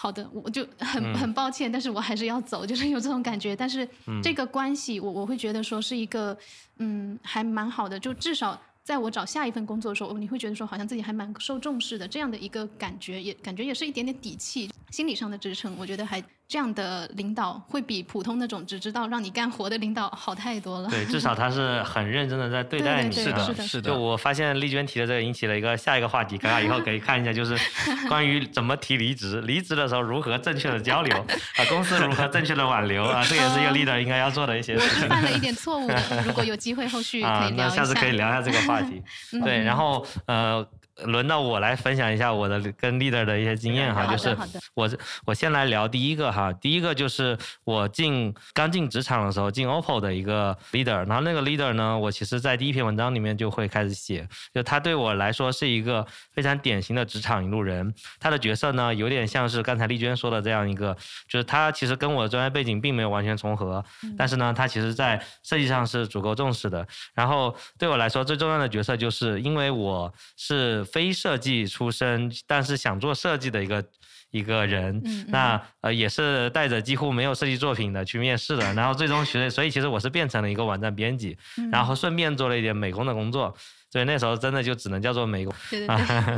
[0.00, 3.56] 好的，我就很嗯很抱歉，但是我还是要走，就是有这种感觉。
[3.56, 6.38] 但是嗯这个关系，我我会觉得说是一个，
[6.76, 8.56] 嗯，还蛮好的，就至少
[8.88, 15.76] 在我找下一份工作的时候，你会觉得说好像自己还蛮受重视的，这样的一个感觉，也感觉也是一点点底气，心理上的支撑。
[15.78, 20.88] 我觉得还这样的领导会比普通那种只知道让你干活的领导好太多了。
[20.88, 23.14] 对，至少他是很认真的在对待你。
[23.14, 27.54] 对是的是的是就我发现丽娟提的这个引起了一个下一个话题，大家以后可以看一下，就是
[28.08, 35.00] 关于怎么提离职，离职的时候如何正确的交流啊，公司如何正确的挽留啊，这也是一个 leader 应该要做的一些我事情。
[35.00, 39.02] 是犯了一点错误的，如果有机会后续可啊以，聊一那下次可以聊一下这个话题。
[39.34, 40.66] 嗯对，然后呃，
[41.04, 44.36] 轮到我来分享一下我的跟 leader 的一些经验哈，就是
[44.74, 44.88] 我
[45.24, 60.96] 我先来聊第一个哈，第一个就是我进刚进职场的时候进 OPPO 的一个 leader，然后那个 leader 呢，我其实在第一篇文章里面就会开始写，就他对我来说是一个非常典型的职场引路人，他的角色呢有点像是刚才丽娟说的这样一个，
[61.28, 63.84] 就是他其实跟我的专业背景并没有完全重合，
[64.16, 66.86] 但是呢，他其实在设计上是足够重视的。
[67.14, 73.84] 然后对我来说最重要的角色，就是因为我是非设计出身，但是想做设计的一个
[74.30, 81.70] 一个人，嗯那呃也是带着几乎没有设计作品的去面试的，然后最终学，所以其实我是变成了一个网站编辑，嗯。
[81.70, 83.54] 然后顺便做了一点美工的工作，
[83.90, 85.54] 所以那时候真的就只能叫做美国。
[85.70, 86.36] 对对啊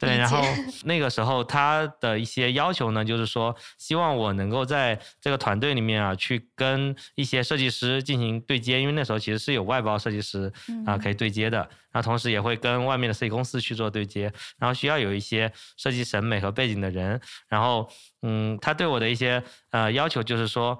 [0.00, 0.40] 对，对， 然后
[0.84, 10.52] 那个时候他的一些要求呢，就是说希望我能够在这个团队里面啊，去跟一些设计师进行对接，因为那时候其实是有外包设计师
[10.86, 11.58] 啊、嗯可以对接的，
[11.90, 17.88] 然后同时也会跟外面的设计公司去做对接，然后需要有一些设计审美和背景的人，然后
[18.22, 20.78] 嗯，他对我的一些呃要求就是说。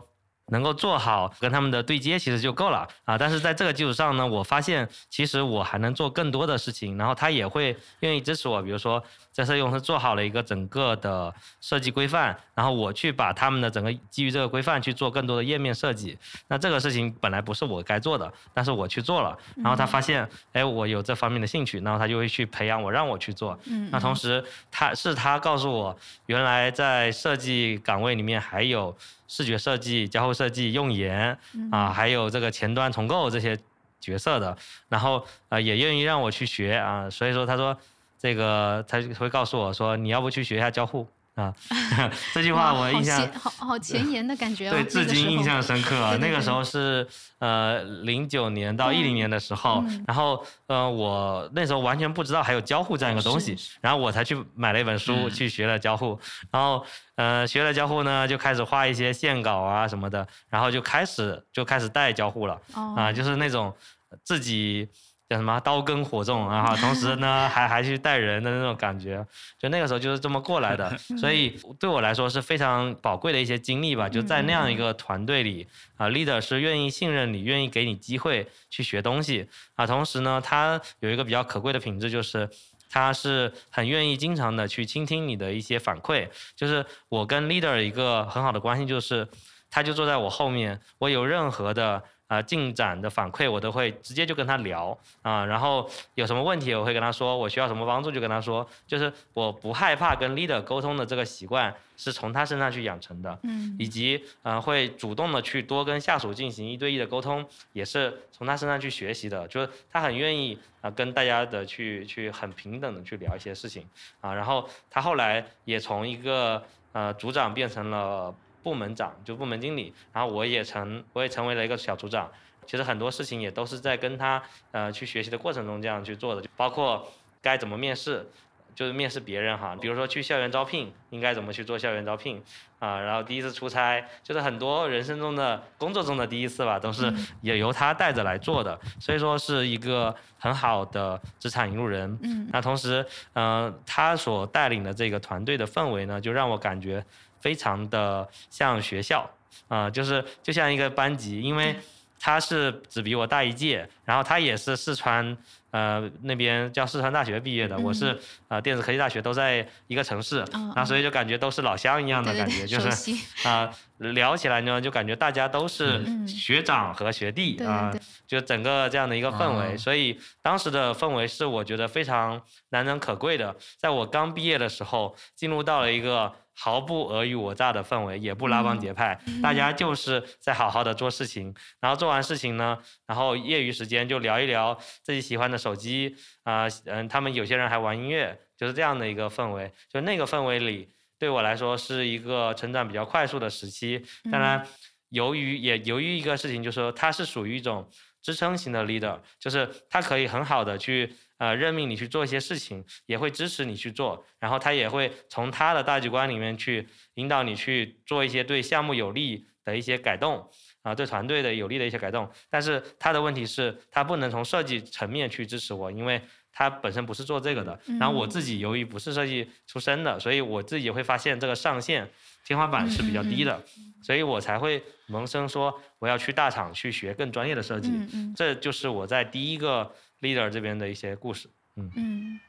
[0.48, 3.16] 能够做好跟他们的对接，其实就够了啊。
[3.16, 8.60] 但是在这个基础上呢，我发现其实我还能做更多的事情，然后他也会愿意支持我。
[8.62, 16.16] 比如说，在设计公司做好了一个整个的设计规范，然后我去把他们的整个基于这个规范去做更多的页面设计。
[16.48, 23.58] 那这个事情本来不是我该做的，但是我去做了，然后他发现，哎，我有这方面的兴趣，然后他就会去培养我，让我去做。
[23.64, 28.94] 嗯，那同嗯时，他是他告诉我，原来在设计岗位里面还有
[29.28, 33.58] 视觉设计、交互设计、用研嗯啊，还有这个前端重构这些
[33.98, 34.54] 角色的，
[34.90, 37.74] 然后呃也愿意让我去学啊，所以说他说
[38.22, 41.04] 这个他会告诉我说，你要不去学一下交互
[41.34, 41.52] 啊，
[42.32, 46.10] 这句话我印象好好前沿的感觉哦，对，至今印象深刻啊。
[46.10, 47.04] 对对那个时候是
[47.38, 56.16] 呃零九年到一零年的时候，嗯然后呃我那时候完全不知道还有交互这样一个东西，然后我才去买了一本书嗯去学了交互，
[56.52, 56.84] 然后
[57.16, 63.74] 呃学了交互呢就开始画一些线稿啊什么的，然后就开始就开始带交互了哦啊，就是那种
[64.22, 64.88] 自己。
[65.32, 69.26] 叫什么刀耕火种啊，哈同时呢还还去带人的那种感觉，
[69.58, 74.08] 就那个时候就是这么过来的， 所以对我来说是非常宝贵的一些经历吧。
[74.08, 75.66] 就在那样一个团队里
[75.96, 79.86] 啊，leader 是愿意信任你，愿意给你机会去学东西啊。
[79.86, 82.46] 同时呢，他有一个比较可贵的品质，就是
[82.90, 86.28] 他是很愿意经常的去倾听你的一些反馈。
[86.54, 89.26] 就是我跟 leader 一个很好的关系，就是
[89.70, 92.02] 他就坐在我后面，我有任何的。
[92.32, 103.38] 啊、进展的反馈我都会直接就跟他聊啊、然后有什么问题我会跟他说，我需要什么帮助就跟他说，就是我不害怕跟 leader 沟通的这个习惯是从他身上去养成的。
[103.42, 109.46] 嗯以及呃会主动的去多跟下属进行一对一的沟通，也是从他身上去学习的。
[109.48, 113.86] 就是他很愿意啊、跟大家的去去很平等的去聊一些事情
[114.20, 122.30] 啊，然后他后来也从一个呃组长变成了部门长，就部门经理，然后我也成我也成为了一个小组长。
[122.64, 128.24] 其实很多事情也都是在跟他呃去学习的过程中这样去做的，就包括该怎么面试，
[128.72, 132.40] 就是面试别人哈，比如说去校园招聘，应该怎么去做校园招聘
[132.78, 142.16] 啊，然后第一次出差，就是很多人生中的工作中的第一次吧，都是嗯也由他带着来做的，所以说是一个很好的职场引路人。
[142.22, 147.04] 嗯那同时，呃，他所带领的这个团队的氛围呢，就让我感觉
[147.42, 149.28] 非常的像学校，
[149.68, 151.76] 啊、就是就像一个班级，因为
[152.18, 155.36] 他是只比我大一届，然后他也是四川
[155.72, 158.16] 呃那边叫四川大学毕业的，我是
[158.48, 163.12] 呃电子科技大学都在一个城市，嗯然后所以就感觉都是老乡一样的对对对，感觉，就是
[163.48, 166.28] 啊、聊起来呢就感觉大家都是嗯。
[166.28, 167.92] 学长和学弟啊、
[168.26, 173.54] 就整个这样的一个氛围，啊所以当时的氛围是我觉得非常难能可贵的。
[173.78, 181.54] 在我刚毕业的时候，进入到了一个毫不尔虞我诈的氛围，也不拉帮结派，大家就是在好好的做事情。
[181.80, 189.72] 然后做完事情呢，然后业余时间就聊一聊自己喜欢的手机啊，嗯、他们有些人还玩音乐，就是这样的一个氛围。
[189.88, 190.88] 就那个氛围里，
[191.18, 194.04] 对我来说是一个成长比较快速的时期。
[194.30, 194.66] 当然，
[195.08, 197.88] 由于也由于一个事情，就是说它是属于一种
[198.22, 201.12] 支撑型的 leader，就是他可以很好的去
[201.42, 210.48] 呃任命你去做一些事情，也会支持你去做，然后他也会从他的大局观里面去引导你去做一些对项目有利的一些改动。
[210.82, 216.20] 啊，对团队的有利的一些改动，但是他的问题是，他不能从设计层面去支持我，因为
[216.52, 217.78] 他本身不是做这个的。
[218.00, 222.10] 然后我嗯自己由于不是设计出身的，所以我自己会发现这个上限
[222.44, 223.64] 天花板是比较低的，
[224.02, 227.88] 所以我才会萌生说我要去大厂去学更专业的设计。
[228.34, 229.88] 这就是我在第一个
[230.22, 231.48] leader 这边的一些故事。
[231.76, 232.40] 嗯，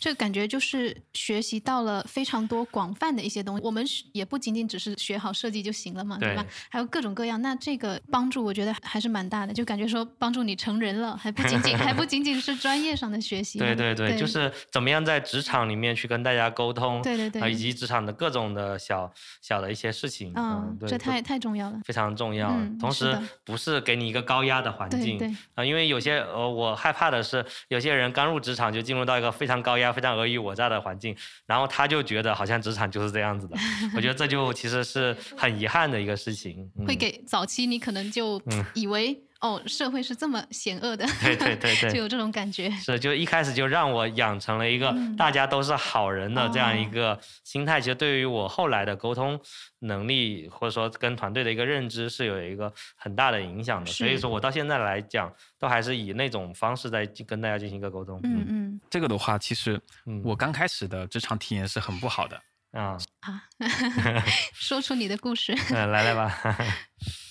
[0.00, 3.64] 这感觉就是学习到了非常多广泛的一些东西。
[3.64, 6.44] 我们也不仅仅只是学好设计就行了嘛，对吧？
[6.68, 7.40] 还有各种各样。
[7.42, 13.58] 那这个帮助我觉得还是蛮大的，就感觉说帮助你成人了，还不仅仅还不仅仅是专业上的学习。
[13.60, 21.80] 对对对，就是怎么样在职场里面去跟大家沟通，对对对啊，以及职场的各种的小小的一些事情，嗯，对，这太太重要了。
[21.84, 22.48] 非常重要。
[22.50, 25.18] 嗯同时，不是给你一个高压的环境
[25.54, 33.56] 啊、因为有些呃，我害怕的是有些人刚入职场就进入到一个非常高压样非常尔虞我诈的环境，然后他就觉得好像职场就是这样子的。
[33.96, 36.70] 我觉得这就其实是很遗憾的一个事情。
[36.86, 38.40] 会给早期你可能就
[38.74, 39.20] 以为。
[39.40, 42.68] 哦，社会是这么险恶的，对对对 对，就有这种感觉。
[42.72, 47.80] 是，就一开始就让我养成了一个大家都是好人的这样一个心态。
[47.80, 49.40] 其实对于我后来的沟通
[49.78, 53.90] 能力，或者说跟团队的一个认知，是有一个很大的影响的。
[53.92, 58.18] 所以说我到现在来讲，都还是以那种方式在跟大家进行一个沟通。
[58.24, 59.80] 嗯嗯，这个的话，其实
[60.24, 62.36] 我刚开始的职场体验是很不好的
[62.72, 63.44] 啊啊，
[64.52, 65.56] 说出你的故事。
[65.70, 66.36] 嗯，来来吧。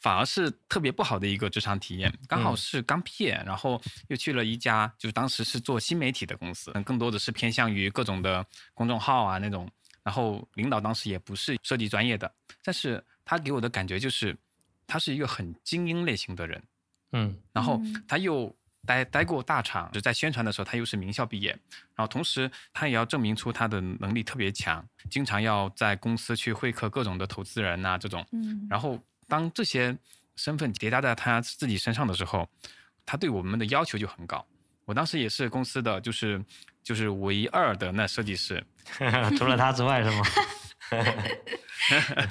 [0.00, 9.70] 反而是特别不好的一个职场体验，刚好是刚毕业，然后又去了一家，就是当时是做新媒体的公司，更多的是偏向于各种的公众号啊那种，
[10.02, 14.36] 然后领导当时也不是设计专业的，但是他给我的感觉就是，
[14.86, 16.62] 他是一个很精英类型的人，
[17.12, 18.54] 嗯，然后他又
[18.86, 21.50] 待待过大厂，就在宣传的时候他又是名校毕业，
[21.94, 28.98] 然后同时他也要证明出他的能力特别强，经常要在公司去会客各种的投资人呐这种，嗯，然后。
[29.28, 29.96] 当这些
[30.36, 32.48] 身份叠加在他自己身上的时候，
[33.04, 34.44] 他对我们的要求就很高。
[34.84, 36.40] 我当时也是公司的，就是
[36.82, 38.64] 就是唯二的那设计师，
[39.36, 40.24] 除了他之外是吗？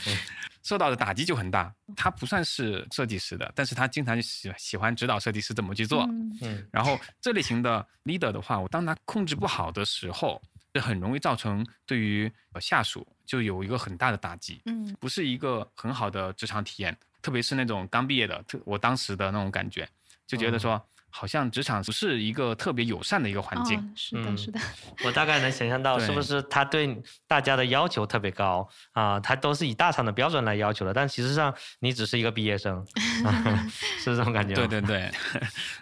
[0.63, 1.71] 受到的打击就很大。
[1.95, 6.07] 他不算是设计师的，但是他经常喜喜欢指导设计师怎么去做。
[6.41, 6.67] 嗯。
[6.71, 10.41] 然后这类型的 leader 的话，我当他控制不好的时候，
[10.75, 13.07] 是很容易造成对于下属。
[13.25, 19.89] 就有一个很大的打击，嗯，不是一个很好的职场体验，特别是那种刚毕业的，特我当时的那种感觉，
[20.27, 20.79] 就觉得说。
[21.17, 23.93] 好像职场不是一个特别友善的一个环境。
[23.95, 24.59] 是的，是的。
[25.05, 29.17] 我大概能想象到，是不是他对大家的要求特别高啊？
[29.21, 32.85] 他都是以大厂的标准来要求的，但其实上你只是一个毕业生，
[34.03, 34.55] 是这种感觉。
[34.55, 35.09] 对 对对。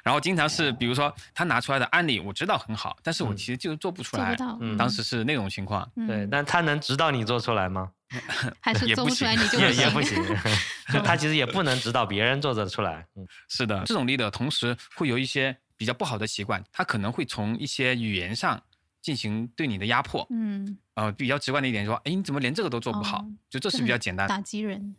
[0.04, 4.38] 然后经常是，比如说他拿出来的案例，我知道很好，但是我其实就是做不出来。
[4.62, 4.78] 嗯。
[4.78, 5.90] 当时是那种情况。
[6.08, 7.90] 对，但他能指导你做出来吗？
[8.62, 10.18] 还是做不出来，你就也也不行。
[11.04, 13.06] 他其实也不能指导别人做得出来。
[13.16, 18.62] 嗯，是的，这种 leader 同时会有一些比较不好的习惯，他可能会从一些语言上
[19.02, 20.26] 进行对你的压迫。
[20.30, 23.26] 嗯，呃，比较直观的一点说，哎，你怎么连这个都做不好？
[23.50, 24.28] 就这是比较简单。
[24.28, 24.96] 打击人。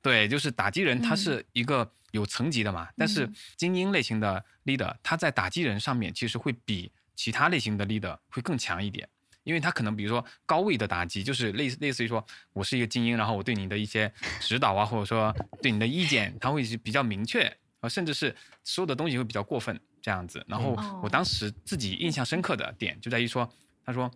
[0.00, 2.88] 对，就是打击人，他是一个有层级的嘛。
[2.94, 9.08] 但是精英类型的 leader，他在打击人上面其实会比其他类型的 leader 会更强一点。
[9.44, 17.42] 因为他可能比如说高位的打击，就是类似类似于说我是一个精英，然后我对你的一些指导啊，或者说对你的意见，他会是比较明确，
[17.80, 20.44] 啊，甚至是说的东西会比较过分这样子。
[20.48, 23.48] 然后我当时自己印象深刻的点就在于说，
[23.84, 24.10] 他说，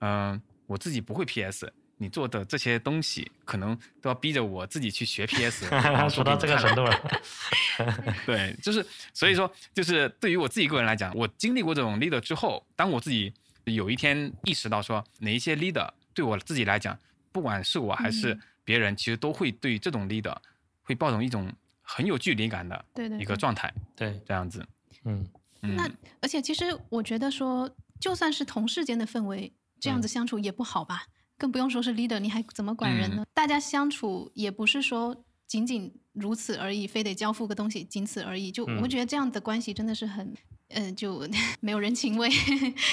[0.00, 5.66] 嗯，我自己不会 PS，你做的这些东西可能都要逼着我自己去学 PS。
[6.10, 7.20] 说到这个程度了。
[8.26, 13.32] 对，就是所以说，就是对于我自己个人来讲，我经历过这种 leader 之后，当我自己。
[13.64, 16.98] 有一天意识到说哪一些 leader 对我自己来讲，
[17.30, 20.36] 不管是我还是别人，其实都会对这种 leader
[20.82, 22.84] 会抱有一种很有距离感的
[23.18, 23.72] 一个状态。
[23.94, 24.66] 对，这样子。
[25.04, 25.26] 嗯。
[25.60, 25.88] 那
[26.20, 27.70] 而且其实我觉得说，
[28.00, 31.04] 就算是同事间的氛围，这样子相处也不好吧？
[31.38, 33.24] 更不用说是 leader，你还怎么管人呢？
[33.32, 38.50] 大家相处也不是说仅仅如此而已，非得交付个东西，仅此而已。
[38.50, 40.34] 就我觉得这样的关系真的是很。
[40.74, 41.28] 嗯，就
[41.60, 42.28] 没有人情味，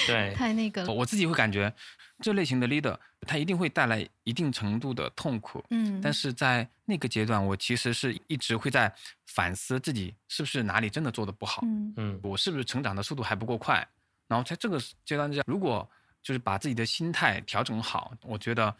[0.06, 0.84] 对，太那个。
[0.92, 1.72] 我自己会感觉，
[2.20, 5.64] 这类型的 leader，他一定会带来一定程度的痛苦。
[5.70, 8.92] 嗯，但是在那个阶段，我其实是一直会在
[9.26, 11.62] 反思自己是不是哪里真的做的不好。
[11.64, 13.86] 嗯嗯，我是不是成长的速度还不够快？
[14.28, 15.88] 然后在这个阶段之下，如果
[16.22, 18.74] 就是把自己的心态调整好，我觉得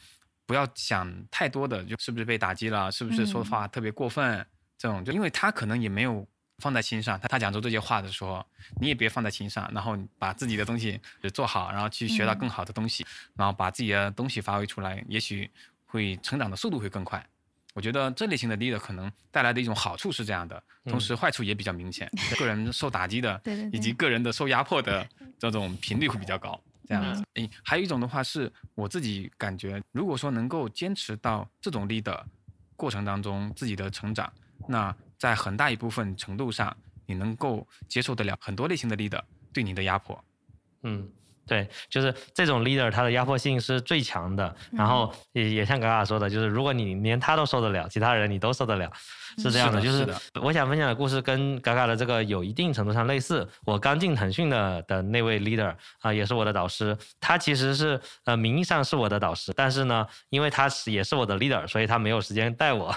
[0.46, 6.26] 不要想太多的，就是不是被打击了，是不是说话特别过分这种，就因为他可能也没有。
[6.60, 8.44] 放在心上，他他讲出这些话的时候，
[8.80, 11.00] 你也别放在心上，然后把自己的东西
[11.32, 15.50] 做好，然后去学到更好的东西，然后把自己的东西发挥出来，也许
[15.86, 17.24] 会成长的速度会更快。
[17.72, 23.40] 我觉得这类型的 leader 可能带来的一种好处是这样的，同时坏处也比较明显， 个人受打击的，
[23.72, 26.60] 以及个人的受压迫的这种频率会比较高。
[26.86, 32.20] 这样子，诶，还有一种的话是我自己感觉，如果说能够坚持到这种 leader
[32.74, 34.32] 过程当中自己的成长，
[34.68, 34.94] 那。
[35.20, 39.20] 在很大一部分程度上，你能够接受得了很多类型的 leader
[39.52, 40.18] 对你的压迫。
[40.83, 41.06] 嗯，
[41.46, 44.56] 对，就是这种 leader，他的压迫性是最强的。
[44.72, 48.90] 然后也也像嘎嘎说的，就是如果你连他都受得了，其他人你都受得了，
[49.37, 49.78] 是这样的。
[49.78, 50.09] 就是
[50.40, 53.46] 我想分享的故事跟嘎嘎的这个有一定程度上类似。
[53.66, 56.96] 我刚进腾讯的的那位 leader 啊，也是我的导师。
[57.20, 62.96] 他其实是呃名义上是我的导师，但是呢，因为他是也是我的 leader，所以他没有时间带我。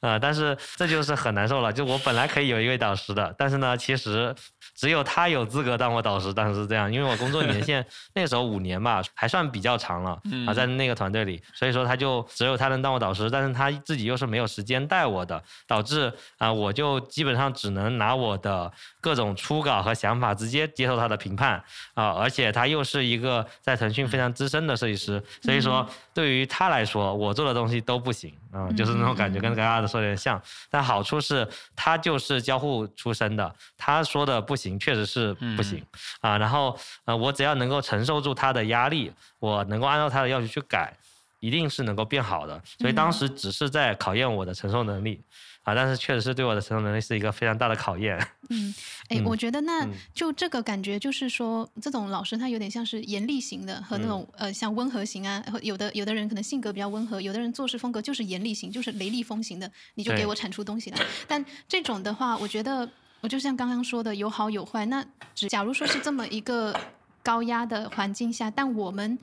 [0.00, 1.72] 呃，但是这就是很难受了。
[1.72, 4.34] 就我本来可以有一位导师的，但是呢，其实
[4.74, 6.32] 只有他有资格当我导师。
[6.32, 7.84] 当时是这样，因为我工作年限
[8.14, 21.62] 那时候五年吧，还算比较长了啊，在那个团队里，所以说他就只有他能当我导师，但是他自己又是没有时间带我的，导致啊，我就基本上只能拿我的各种初稿和想法直接接受他的评判
[21.94, 30.40] 啊，而且他又是一个在腾讯非常资深的设计师，所以说对于他来说，我做的东西都不行啊，就是那种感觉，跟刚刚的说有点像。
[30.68, 31.46] 但好处是，
[31.76, 35.84] 他就是交互出身的，他说的不行，确实是不行
[36.20, 36.36] 啊。
[36.36, 40.92] 然后呃，我只要能够承受住他的压力，我能够按照他的要求去改，
[41.38, 42.60] 一定是能够变好的。
[42.78, 45.22] 所以当时只是在考验我的承受能力。
[45.62, 48.18] 啊，但是确实是对我的承受能力是一个非常大的考验。
[48.48, 48.74] 嗯，
[49.08, 60.98] 哎，我觉得那就这个感觉，就是说，这种老师他有点像是严厉型的，和那种呃像温和型啊，有的有的人可能性格比较温和，有的人做事风格就是严厉型，就是雷厉风行的，你就给我产出东西来。
[61.28, 62.88] 但这种的话，我觉得
[63.20, 64.86] 我就像刚刚说的，有好有坏。
[64.86, 65.04] 那
[65.34, 66.74] 只假如说是这么一个
[67.22, 69.18] 高压的环境下，但我们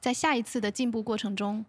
[0.00, 1.64] 在下一次的进步过程中。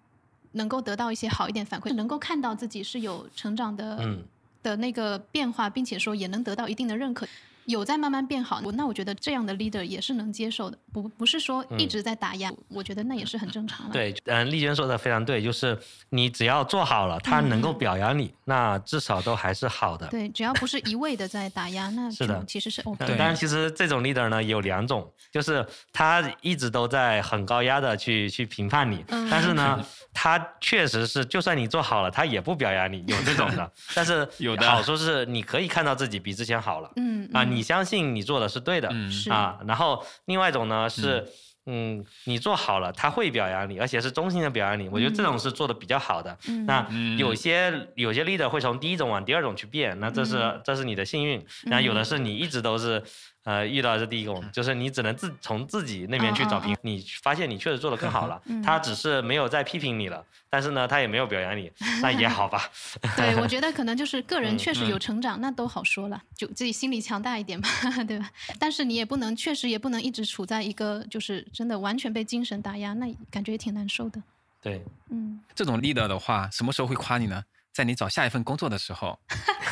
[0.54, 4.18] 能够得到一些好一点反馈，能够看到自己是有成长的
[4.64, 7.28] 的那个变化，并且说也能得到一定的认可。
[7.68, 13.92] 有在慢慢变好，我那我觉得这样的 leader 也是能接受的，不不是说一直在打压，我觉得那也是很正常的。
[13.92, 15.78] 对，嗯，丽娟说的非常对，就是
[16.10, 20.08] 你只要做好了，他能够表扬你，那至少都还是好的。
[20.08, 23.06] 对，只要不是一味的在打压，那是的，其实是 OK。
[23.06, 33.70] 当然，其实这种 leader 呢有两种，就是他一直都在很高压的去去评判你，但是呢， 他确实是就算你做好了，他也不表扬你，有这种的。
[33.94, 36.90] 但是有的好处是你可以看到自己比之前好了。
[36.96, 37.57] 嗯啊，你。
[37.58, 38.88] 你相信你做的是对的
[39.32, 41.28] 啊，然后另外一种呢是，
[41.66, 44.88] 嗯，你做好了他会表扬你，而且是衷心的表扬你。
[44.90, 46.38] 我觉得这种是做的比较好的。
[46.68, 46.88] 那
[47.18, 51.44] 有些有些 leader 会从第一种往第二种去变，那这是这是你的幸运。
[51.64, 53.04] 那有的是你一直都是。
[53.48, 61.72] 呃，遇到的是第一个，就是你只能自从自己那边去找平，你发现你确实做的更好了，他只是没有再批评你了，但是呢，他也没有表扬你，
[62.02, 62.70] 那也好吧。
[63.16, 67.70] 对，我觉得可能就是个人确实有成长，那都好说了，就自己心理强大一点吧，
[68.06, 68.30] 对吧？
[68.60, 74.22] 但是你也不能，确实也不能一直处在一个就是真的完全被精神打压，那感觉也挺难受的。
[74.62, 77.42] 对，嗯，这种 leader 的话，什么时候会夸你呢？
[77.78, 79.20] 在你找下一份工作的时候，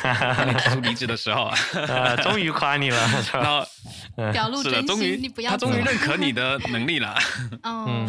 [0.00, 2.98] 当你提出离职的时候， 呃，终于夸你了，
[3.34, 3.66] 然后
[4.32, 7.18] 表露真心，他终于认可你的 能力了。
[7.64, 8.06] 嗯，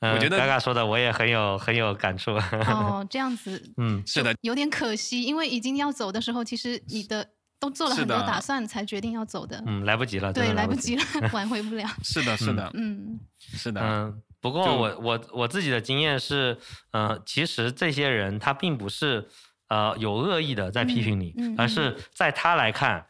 [0.00, 2.30] 我觉得嘎嘎说的我也很有很有感触。
[2.68, 7.28] 哦，这样子，嗯，是的，有点可惜，因为已经要走的时候，其实你的
[7.58, 9.60] 都做了很多打算，才决定要走的。
[9.66, 11.84] 嗯，来不及了，对，来不及了，挽回不了。
[12.04, 13.18] 是的，是的，嗯，
[13.56, 14.22] 是的，嗯。
[14.42, 16.58] 不过我我我自己的经验是，
[16.90, 19.26] 呃，其实这些人他并不是。
[19.68, 23.06] 呃，有恶意的在批评你，而是在他来看。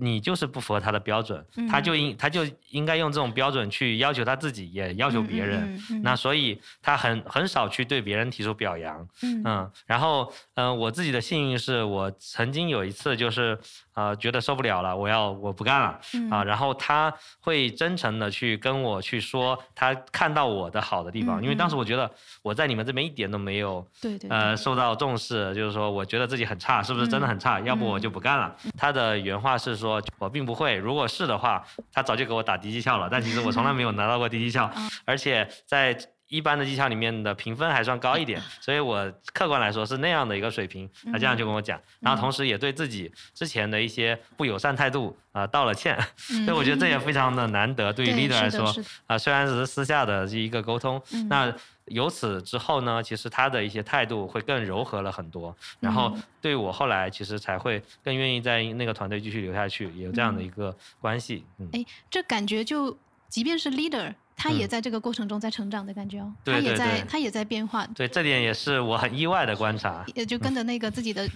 [0.00, 5.76] 你就是不符合他的标准，他就应他就应该用这种标准去要求他自己，也要求别人。
[6.04, 9.04] 那所以他很很少去对别人提出表扬。
[9.44, 13.58] 嗯，然后嗯，我自己的幸运是我曾经有一次就是
[13.98, 15.98] 呃觉得受不了了，我要我不干了
[16.30, 16.44] 啊。
[16.44, 22.10] 然后他会真诚的去跟我去说他看到我的好的地方，因为当时我觉得
[22.42, 27.58] 我在你们这边一点都没有对对呃受到重视，就是说我觉得自己很差，是不是真的很差？
[27.60, 28.54] 要不我就不干了。
[28.76, 29.78] 他的原话是。
[29.78, 33.08] 说我并不会，如果是的话，他早就给我打低绩效了。
[33.08, 34.68] 但其实我从来没有拿到过低绩效，
[35.04, 35.96] 而且在
[36.28, 40.88] 一般的绩效里面的评分还算高一点， 所以我客观来说是那样的一个水平。
[41.12, 45.98] 他这样就跟我讲，然后同时也对自己之前的一些不友善态度啊道了歉。
[46.44, 48.72] 所以我觉得这也非常的难得，对于 leader 来说
[49.06, 51.54] 啊，虽然只是私下的一个沟通，那。
[51.88, 61.46] 由此之后呢，其实他的一些态度会更柔和了很多，然后对我后来其实才会更愿意在那个团队继续留下去，有这样的一个关系。
[61.72, 62.94] 哎，这感觉就
[63.30, 67.86] 即便是 leader，他也在这个过程中在成长的感觉哦，他也在他也在变化。
[67.88, 70.06] 对，这点也是我很意外的观察。
[70.14, 71.28] 也就跟着那个自己的。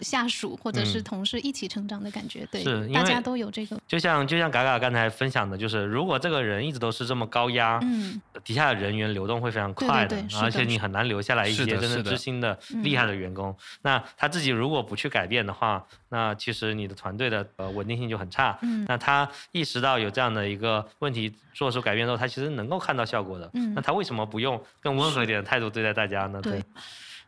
[0.00, 3.78] 下属或者是同事一起成长的感觉，对，是大家都有这个。
[3.86, 13.54] 就像就像嘎嘎刚才分享的，就是如果这个人一直都是这么高压，嗯，底下的人员流动会非常快的，而且你很难留下来一些真的知心的厉害的员工。
[13.82, 18.58] 那他自己如果不去改变的话，那其实你的团队的呃稳定性就很差。
[18.62, 23.50] 嗯，那他意识到有这样的一个问题，做出改变之后，他其实能够看到效果的。
[23.54, 26.40] 嗯，那他为什么不用更温和一点的态度对待大家呢？
[26.40, 26.62] 对。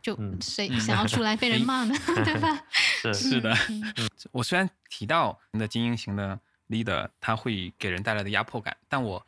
[0.03, 1.95] 就谁 想要出来被人骂呢？
[2.25, 2.63] 对吧？
[3.01, 3.55] 是是的。
[4.31, 6.37] 我虽然提到你的精英型的
[6.69, 9.25] leader，他会给人带来的压迫感，但我，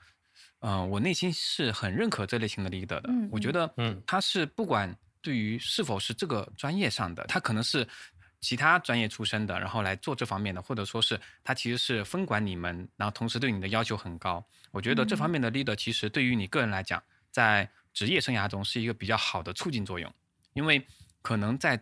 [0.60, 3.10] 呃，我内心是很认可这类型的 leader 的。
[3.32, 7.88] 我觉得，嗯，他是不管对于是否是这个专业上的，他可能是
[8.42, 14.46] 其他专业出身的，然后来做这方面的，或者说是他其实是分管你们，然后同时对你的要求很高。
[14.72, 17.02] 我觉得这方面的 leader 其实对于你个人来讲，
[17.32, 20.14] 在职业生涯中是一个比较好的促进作用，
[20.56, 20.84] 因为
[21.22, 21.80] 可能在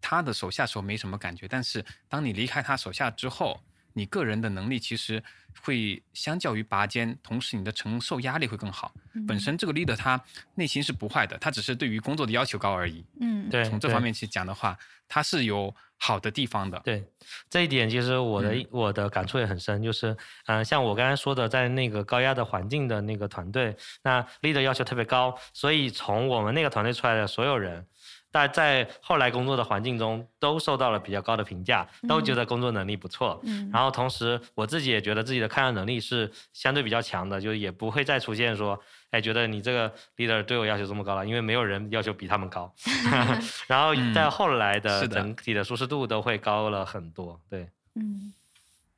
[0.00, 3.60] 他的手下时候没什么感觉，但是当你离开他手下之后，
[3.92, 5.22] 你个人的能力其实
[5.62, 8.92] 会相较于拔尖，同时你的承受压力会更好。
[9.28, 10.20] 本身这个 leader 他
[10.56, 13.04] 内心是不坏的，他只是对于工作的要求高而已。
[13.20, 16.78] 嗯，对，从这方面去讲的话，他是有好的地方的。
[16.80, 17.04] 对，
[17.48, 20.10] 这一点其实我的、嗯我的感触也很深，就是
[20.46, 27.86] 嗯、呃像我刚才说的，在那个高压的环境的那个团队，那 leader 要求特别高，所以从我们那个团队出来的所有人。
[28.34, 33.40] 但在后来工作的环境中，都受到了比较高的评价，都觉得工作能力不错。
[33.44, 38.76] 嗯，然后同时，我自己也觉得自己的抗压能力是相对比较强的，就是也不会再出现说，
[39.12, 42.74] 哎，觉得你这个 leader 对我要求这么高了，因为没有人要求比他们高。
[43.68, 47.40] 然后在嗯后来的整体的舒适度都会高了很多。
[47.48, 48.34] 对，嗯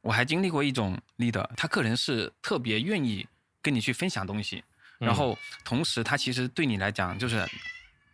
[0.00, 3.26] 我还经历过一种 leader，他个人是特别愿意
[3.60, 4.64] 跟你去分享东西，
[4.98, 7.44] 然嗯后同时他其实对你来讲就是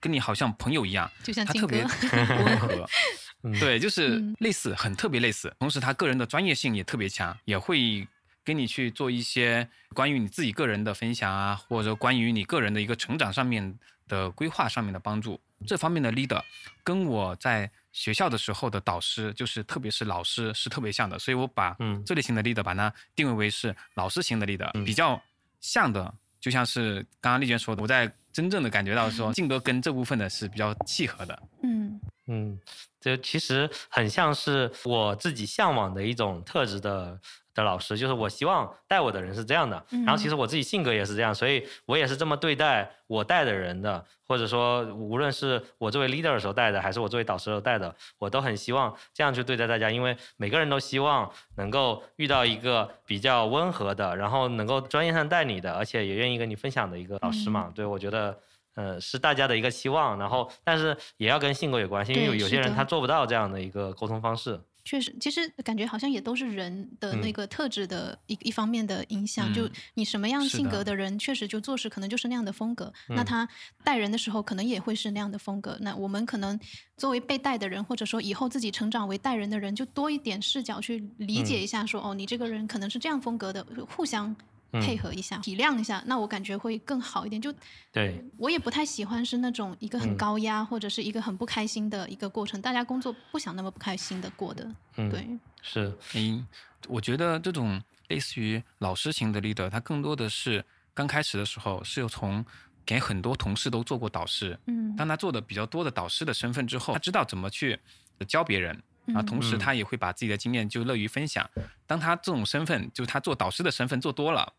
[0.03, 2.87] 跟你好像朋友一样，就像他特别温和。
[3.45, 5.53] 嗯对，就是嗯类似，很特别类似。
[5.59, 8.07] 同时，他个人的专业性也特别强，也会
[8.45, 13.77] 跟你去做一些关于你自己个人的分享啊，或者关于你个人的一个成长上面
[14.07, 15.41] 的规划上面的帮助。
[15.67, 16.41] 这方面的 leader
[16.85, 25.21] 跟我在学校的时候的导师，就是特别是老师是特别像的，所以我把嗯这类型的 leader 把它定位为是老师型的 leader，、嗯比较
[25.61, 31.43] 像的，就像是刚刚丽娟说的，我在真正的感觉到说性格跟这部分的是比较契合的。
[31.63, 32.59] 嗯嗯，
[33.01, 37.19] 这其实很像是我自己向往的一种特质的
[37.55, 57.71] 的老师，就是我希望带我的人是这样的，然后其实我自己性格也是这样，所以我也是这么对待我带的人的，或者说无论是我作为 leader 的时候带的，还是我作为导师的时候带的，我都很希望这样去对待大家，因为每个人都希望能够遇到一个比较温和的，然后能够专业上带你的，而且也愿意跟你分享的一个老师嘛。
[57.75, 58.39] 对，我觉得。
[58.75, 64.59] 呃，是大家的一个期望，然后但是也要跟性格有关系，因为有些人他做不到这样的一个沟通方式。
[64.85, 69.53] 确实，其实感觉好像也都是人的那嗯个特质的一、一方面的影响。
[69.55, 72.93] 就嗯你什么样性格的人，确实就做事可能就是那样的风格。
[73.09, 73.49] 那嗯他
[73.85, 75.77] 带人的时候，可能也会是那样的风格。
[75.81, 76.59] 那我们可能
[76.97, 84.35] 作为被带的人，或者说以后自己成长为带人的人，就多一点视角去理解嗯一下说，哦，你这个人可能是这样风格的，互相
[84.73, 87.41] 配嗯合一下、体谅一下，那我感觉会更好一点。
[87.41, 87.53] 就
[87.93, 94.69] 对，我也不太喜欢是那种一个很嗯高压、或者是一个很不开心的一个过程，大家工作不想那么不开心的过的。
[94.97, 95.27] 嗯，对，
[95.61, 96.47] 是，嗯，
[96.89, 100.65] 我觉得这种类似于老师型的 leader，他更多的是
[100.95, 102.45] 刚开始的时候是有从
[102.85, 107.79] 给很多同事都做过导师，嗯，当他做的比较多的导师的身份之后，他知道怎么去
[108.27, 108.83] 教别人。
[109.15, 111.45] 啊，嗯同时嗯他也会把自己的经验就乐于分享。
[111.89, 114.53] 当他这种身份，就是他做导师的身份做多了，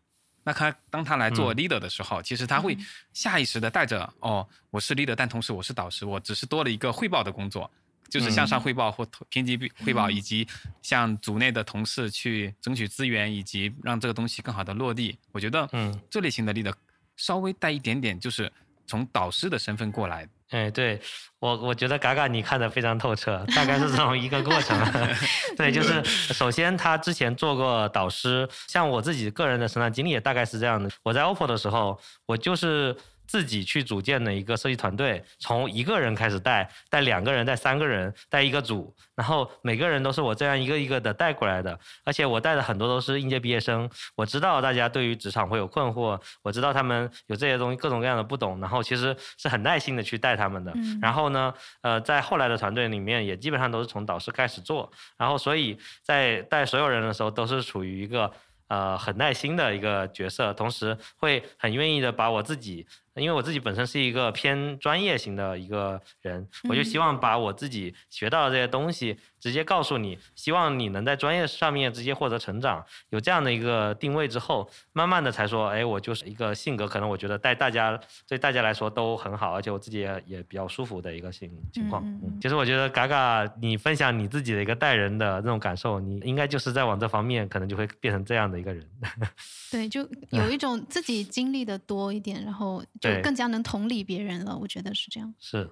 [0.44, 1.56] 那他当他来做嗯。
[1.56, 2.86] leader 的时候，其实他会嗯。
[3.12, 7.70] 下意识的带着哦，我是 leader，但同时我是导师，我只是多了一个汇报的工作，
[8.08, 8.60] 就是向上嗯。
[8.60, 10.46] 汇报或编辑汇报，嗯以及
[10.82, 15.18] 向组内的同事去争取资源，以及让这个东西更好的落地。
[15.32, 16.74] 我觉得，嗯，这类型的 leader
[17.16, 18.52] 稍微带一点点，就是
[18.86, 20.28] 从导师的身份过来。
[20.50, 21.00] 哎，对
[21.40, 24.78] 我，我觉得嘎嘎你看的非常透彻，大概是这么一个过程。
[25.56, 30.88] 对，就是首先他之前做过导师，像我自己个人的成长经历也大概是这样的。
[31.02, 32.94] 我在 OPPO 的时候，我就是
[33.26, 50.72] 自己去组建的一个设计团队，从一个人开始带，带两个人，带三个人，带一个组，然后每个人都是我这样一个一个的带过来的，而且我带的很多都是应届毕业生，我知道大家对于职场会有困惑，我知道他们有这些东西各种各样的不懂，然后其实是很耐心的去带他们的。
[50.74, 50.98] 嗯。
[51.02, 51.52] 然后呢，
[51.82, 58.30] 呃，在后来的团队里面也基本上都是从导师开始做，然后所以在带所有人的时候都是处于一个
[58.68, 59.74] 呃很耐心的。
[59.74, 62.10] 一个角色，同时会很愿意的。
[62.10, 62.86] 把我自己。
[63.16, 72.84] 因为我自己本身是一个偏专业型的一个人，我就希望把我自己学到的这些东西直接告诉你，希望你能在专业上面直接获得成长。
[73.10, 77.98] 有这样的一个定位之后，慢慢的才说，哎，我就是一个性格，可能我觉得带大家
[78.28, 82.02] 对大家来说都很好，而且我自己也也比较舒服的一个情情况。
[82.04, 88.86] 嗯其实我觉得嘎嘎，你分享你自己的一个带人的那种感受，你应该就是在往这方面，可能就会变成这样的一个人。
[89.70, 94.56] 对，就有一种自己经历的多一点，然后就对更加能同理别人了。
[94.56, 95.34] 我觉得是这样。
[95.38, 95.70] 是，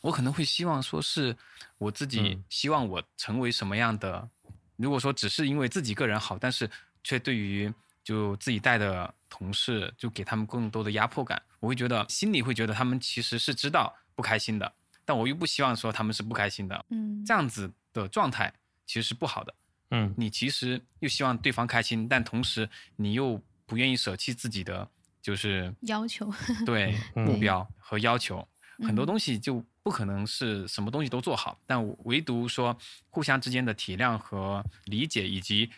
[0.00, 1.36] 我可能会希望说是
[1.78, 4.28] 我自己嗯希望我成为什么样的。
[4.76, 6.68] 如果说只是因为自己个人好，但是
[7.04, 14.72] 却对于就自己带的同事就给他们更多的压迫感，我会觉得心里会觉得他们其实是知道不开心的，
[15.04, 18.52] 但我又不希望说他们是不开心的，嗯，这样子的状态
[18.86, 19.54] 其实是不好的。
[19.90, 24.88] 嗯你其实又希望对方开心，但同时你又不愿意舍弃自己的
[25.22, 26.32] 就是要求，
[26.64, 28.46] 对嗯目标和要求，
[28.86, 29.06] 很多嗯。
[29.06, 32.76] 东西就不可能是什么东西都做好，但唯独说
[33.08, 35.70] 互相之间的体谅和理解以及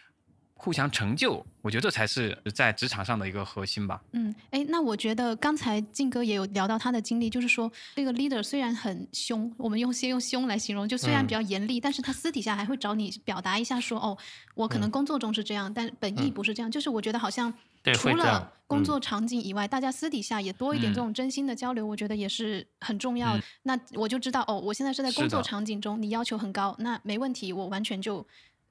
[0.65, 4.01] 互相成就，我觉得这才是在职场上的一个核心吧。
[4.13, 14.17] 嗯，哎，那我觉得刚才静哥也有聊到他的经历，就是说这个 leader 虽然很凶，我们用先用凶来形容，就虽然嗯比较严厉，但是他私底下还会找你表达一下说，哦，
[14.55, 16.71] 我可能工作中是这样，但本意嗯不是这样。
[16.71, 17.53] 就是我觉得好像
[17.95, 23.43] 除了工嗯作场景以外，大家私底下也多一点这嗯种真心的交流，我觉得也是很重要的。
[23.65, 28.25] 那我就知道，哦，我现在是在工作场景中，你要求很高，那没问题，我完全就。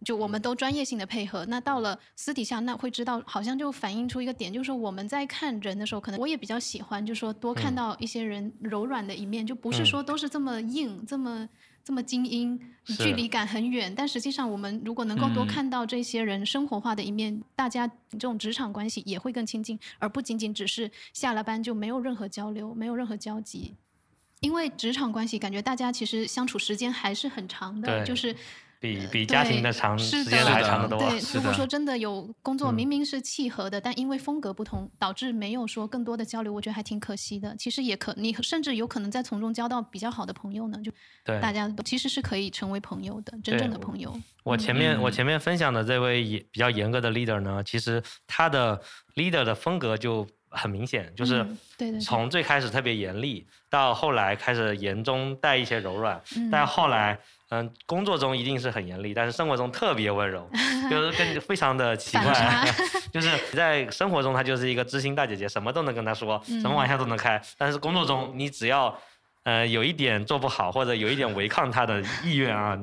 [0.04, 7.76] 就我们都专业性的配合，那到了私底下，那会知道，好像就反映出一个点，就是我们在看人的时候，可能我也比较喜欢，就是说多看嗯。
[7.76, 9.86] 到一些人柔软的一面，就不是嗯。
[9.86, 11.48] 说都是这么硬、这么
[11.84, 12.60] 这么精英，
[13.00, 13.94] 距离感很远。
[13.94, 15.48] 但实际上，我们如果能够多嗯。
[15.48, 23.76] 看到这些人生活化的一面，大家这种职场关系也会更亲近，而不仅仅只是下了班就没有任何交流，没有任何交集。
[24.40, 28.36] 因为职场关系，感觉大家其实相处时间还是很长的，就是
[28.82, 30.98] 比比家庭的长时间还长得多。
[30.98, 37.56] 对，如果说真的有工作嗯明明是契合的，但因为风格不同，导致没有说更多的交流，我觉得还挺可惜的。
[37.56, 40.92] 其实也可，你甚至有可能在从中交到比较好的朋友呢，就
[41.24, 44.20] 对，大家都其实是可以成为朋友的，真正的朋友。
[44.44, 48.82] 我前面、我嗯前面分享的这位也比较严格的 leader 呢，其实他的
[49.14, 51.46] leader 的风格就很明显，就是
[52.02, 57.20] 从最开始特别严厉，到后来开始严中带一些柔软，嗯但后来
[57.52, 60.50] 嗯工作中一定是很严厉，但是生活中特别温柔，
[60.90, 62.34] 就是跟 非常的奇怪，
[63.12, 68.98] 就是在生活中她就是一个知心大姐姐，什么都能跟她说，什么嗯玩笑都能开，但是工作中你只要
[69.44, 72.78] 呃，有一点做不好，或者有一点违抗他的意愿啊，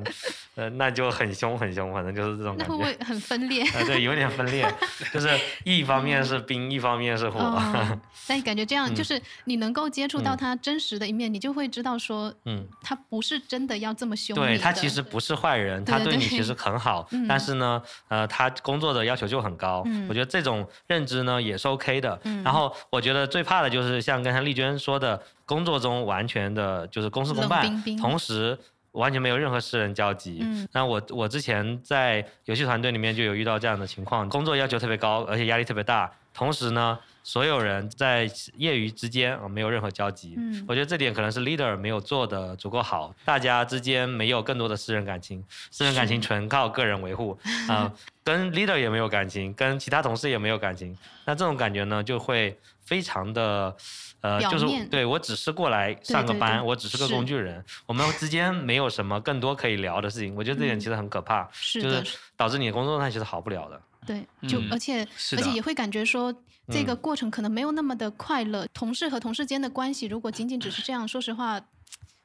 [0.55, 2.73] 呃，那就很凶很凶，反正就是这种感觉。
[2.73, 3.63] 那会不会很分裂？
[3.73, 4.69] 呃，对，有点分裂，
[5.13, 5.29] 就是
[5.63, 7.39] 一方面是冰，一方面是火。
[7.39, 19.81] 哦， 但感觉这样，就嗯是你能够接触到嗯他真实的一面，你就会知道说，嗯，他不是真的要这么凶对他其实不是坏人，他对你其实很好，嗯但是呢，呃，他工作的要求就很高。
[19.85, 22.19] 嗯我觉得这种认知呢也是 OK 的。
[22.25, 28.57] 嗯然后我觉得最怕的就是像刚才丽娟说的，工作中完全的就是公事公办，冰冰同时。
[28.93, 30.39] 完全没有任何私人交集。
[30.41, 38.27] 嗯那我我之前在游戏团队里面就有遇到这样的情况，工作要求特别高，而且压力特别大，同时呢，所有人在
[38.57, 40.33] 业余之间啊没有任何交集。
[40.37, 47.37] 嗯我觉得这点可能是 leader 没有做的足够好，大家之间没有更多的私人感情，私人感情纯靠个人维护
[47.69, 47.93] 啊、
[48.23, 53.77] 跟 leader 也没有感情，跟其他同事也没有感情，那这种感觉呢就会非常的。
[54.21, 60.35] 呃，就是对我只是过来上个班，对对我只是个工具人，我们之间没有什么更多可以聊的事情。
[60.35, 63.81] 我觉得这点嗯其实很可怕，就是就，是导致你的工作状态其实好不了的。
[64.05, 65.07] 对，就、嗯而且
[65.37, 66.33] 而且也会感觉说，
[66.71, 68.67] 这个嗯过程可能没有那么的快乐。
[68.73, 71.61] 同事和同事间的关系，如果仅仅只是这样，说实话，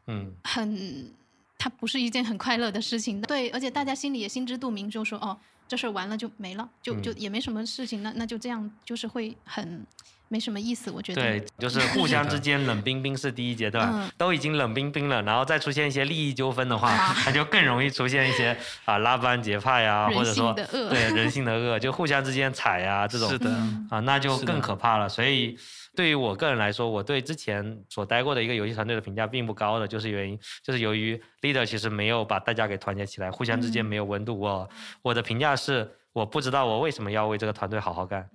[0.06, 1.12] 嗯，很，
[1.58, 3.20] 它不是一件很快乐的事情。
[3.22, 5.36] 对，而且大家心里也心知肚明，就说哦，
[5.68, 9.86] 这事儿完了就没了，就就嗯也没什么事情，那那就这样，就是会很
[10.28, 10.90] 没什么意思。
[10.90, 25.08] 我觉得，对， 就是互相之间冷冰冰是第一阶段，嗯都已经冷冰冰了，然后再出现一些利益纠纷的话啊， 那就更容易出现一些啊拉帮结派呀，或者说 对人性的恶，就互相之间踩呀这种是的，嗯啊，那就更可怕了。
[25.08, 25.56] 所以
[25.94, 34.38] 对于我个人来说，我对之前所待过的一个游戏团队的评价并不高的，就是原因就是由于 leader 其实没有把大家给团结起来，互相之间嗯没有温度。
[34.38, 34.68] 我
[35.02, 35.88] 我的评价是。
[36.14, 38.26] 我不知道我为什么要为这个团队好好干，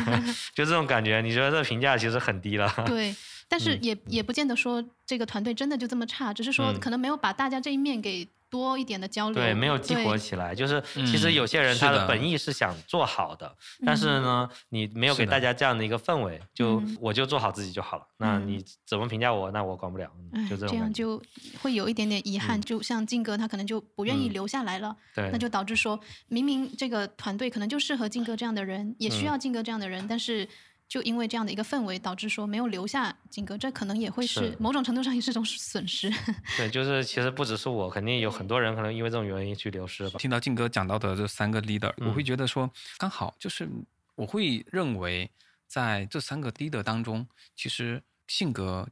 [0.56, 1.20] 就这种感觉。
[1.20, 2.68] 你觉得这个评价其实很低了。
[2.86, 3.14] 对，
[3.46, 9.34] 但是嗯也、也不见得说这个团队真的就这么差，只是说嗯可能没有把大家这一面给多一点的交流。
[9.34, 10.54] 对，没有激活起来。
[10.54, 18.06] 就是其实嗯有些人他的本意是想做好的，但是呢，你没有给大家这样的一个氛围，就嗯我就做好自己就好了。
[18.18, 20.10] 那嗯你怎么评价我，那我管不了，
[20.48, 20.76] 就这种感觉。
[20.78, 21.22] 样就
[21.60, 30.48] 会有一点点遗憾，嗯就像靖哥他可能就不愿意嗯留下来了，对，那就导致说明明这个团队可能就适合靖哥这样的人，也需嗯要靖哥这样的人，但是
[30.88, 36.10] 就因为这样的一个氛围，导致说没有留下靖哥，这可能也会是是某种程度上也是一种损失。
[36.56, 40.18] 对，就是其实不只是我，肯定有很多人可能因为这种原因去流失吧。
[40.18, 43.68] 听到静哥讲到的这三个 leader，、我会嗯觉得说刚好就是
[44.14, 45.30] 我会认为
[45.66, 47.26] 在这三个 leader 当中，
[47.56, 48.88] 其实性格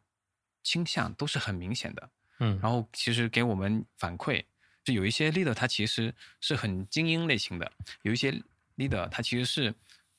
[0.63, 2.11] 倾向都是很明显的。
[2.41, 4.43] 嗯，然后其实给我们反馈，
[4.83, 7.71] 就有一些 leader 他其实是很精英类型的，
[8.03, 8.43] 有一些
[8.77, 9.73] leader 他其实是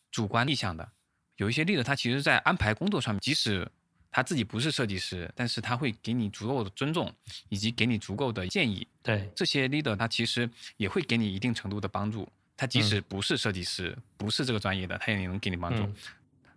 [0.10, 0.90] 主观意向的，
[1.38, 3.68] 有一些 leader 他其实在安排工作上面，即使
[4.12, 7.14] 他自己不是设计师，但是他会给你足够的尊重，
[7.50, 8.88] 以及给你足够的建议。
[9.04, 12.28] 对，这些 leader 他其实也会给你一定程度的帮助。
[12.58, 15.84] 他即使不是设计师，不是这个专业的，他也能给你帮助。
[15.84, 15.96] 嗯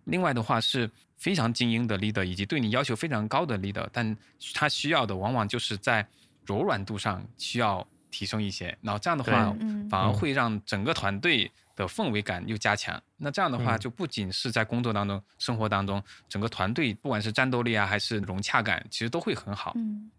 [0.05, 4.17] 另外的话是非常精英的 leader，以及对你要求非常高的 leader，但
[4.55, 6.07] 他需要的往往就是在
[6.47, 8.75] 柔软度上需要提升一些。
[8.81, 13.01] 然后这样的话嗯，反而会让整个团队的氛围感又加强。
[13.15, 19.71] 那这样的话，嗯就不仅是在工作当中、生活当中，整个团队不管是战斗力啊，还是融洽感，其实都会很好。
[19.75, 20.11] 嗯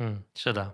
[0.00, 0.72] 嗯，是的。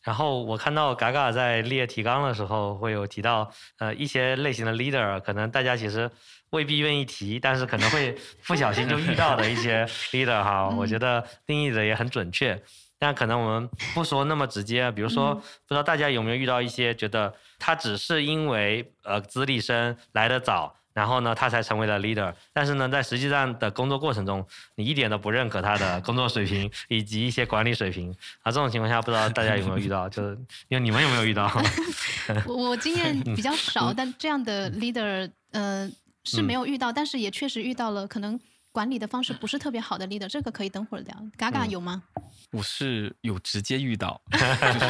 [0.00, 6.10] 然后我看到嘎嘎在列提纲的时候，会有提到，呃，一些类型的 leader，可能大家其实
[6.50, 8.16] 未必愿意提，但是可能会
[8.46, 12.60] 不小心就遇到的一些 leader 哈，我觉得定义的也很准确。
[13.02, 15.42] 但可能我们不说那么直接，比如说，嗯。
[15.66, 24.46] 不知道大家有没有遇到一些觉得他只是因为呃资历深来得早，然后呢他才成为了 leader，但是呢在实际上的工作过程中，
[24.76, 28.08] 你一点都不认可他的工作水平以及一些管理水平。
[28.42, 30.38] 啊，这种情况下不知道大家有没有遇到，就是
[30.68, 31.50] 因为你们有没有遇到？
[32.46, 35.90] 我我经验比较少，但这样的 leader，呃，
[36.22, 36.54] 是没嗯。
[36.54, 38.38] 有遇到，但是也确实遇到了可能
[38.72, 41.14] 管理的方式不是特别好的 leader，这个可以等会儿聊。
[41.36, 42.02] 嘎嘎嗯有吗？
[42.50, 44.80] 我是有直接遇到， 就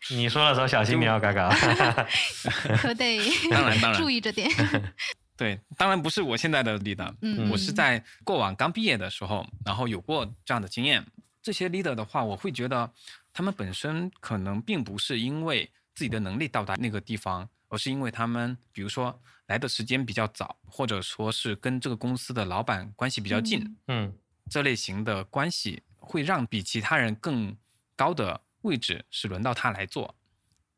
[0.00, 1.48] 是你说的时候小心点哦，嘎嘎。
[2.80, 3.20] 可得
[3.50, 4.50] 当然当然注意着点。
[5.36, 11.04] 对，当然不是我现在的 leader，嗯，我是在过往刚毕业的时候，然后有过这样的经验。
[11.42, 12.90] 这些 leader 的话，我会觉得
[13.32, 24.18] 他们本身可能并不是因为自己的能力到达那个地方，而是因为他们比如说来的时间比较早，或者说是跟这个公司的老板关系比较近，嗯嗯
[24.50, 27.56] 这类型的关系会让比其他人更
[27.94, 30.14] 高的位置是轮到他来做。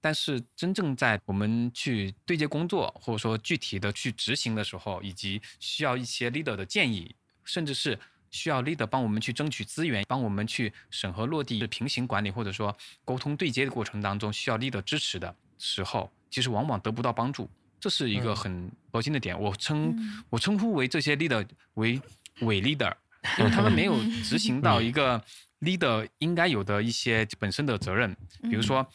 [0.03, 7.15] 但是真正在我们去对接工作，或者说具体的去执行的时候，以及需要一些 leader 的建议，
[7.45, 7.99] 甚至是
[8.31, 12.75] 需要 leader 帮我们去争取资源，帮我们去审核落地、平行管理，或者说
[13.05, 17.49] 沟通对接的过程当中需要 leader 支持的时候，其实往往得不到帮助。
[17.79, 19.39] 这是一个嗯很核心的点。
[19.39, 22.01] 我称、嗯我称呼为这些 leader 为
[22.43, 22.93] 伪 leader，
[23.39, 25.23] 因为他们没有执行到一个
[25.61, 28.87] leader 应该有的一些本身的责任，比如说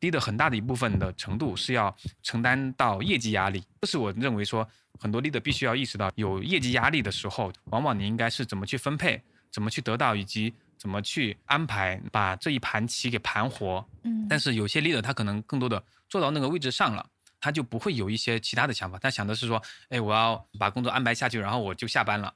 [0.00, 4.68] leader 很大的一部分的程度是要承担到业绩压力，这是我认为说
[4.98, 9.20] 很多 leader 必须要意识到，有业绩压力的时候，往往你应该是怎么去分配，
[9.50, 10.52] 怎么去得到，以及
[10.82, 13.88] 怎么去安排，把这一盘棋给盘活。
[14.02, 17.08] 嗯，但是有些 leader 他可能更多的做到那个位置上了。
[17.44, 22.32] 他就不会有一些其他的想法，他想的是说，哎，我要把工作安排下去，然后我就下班了。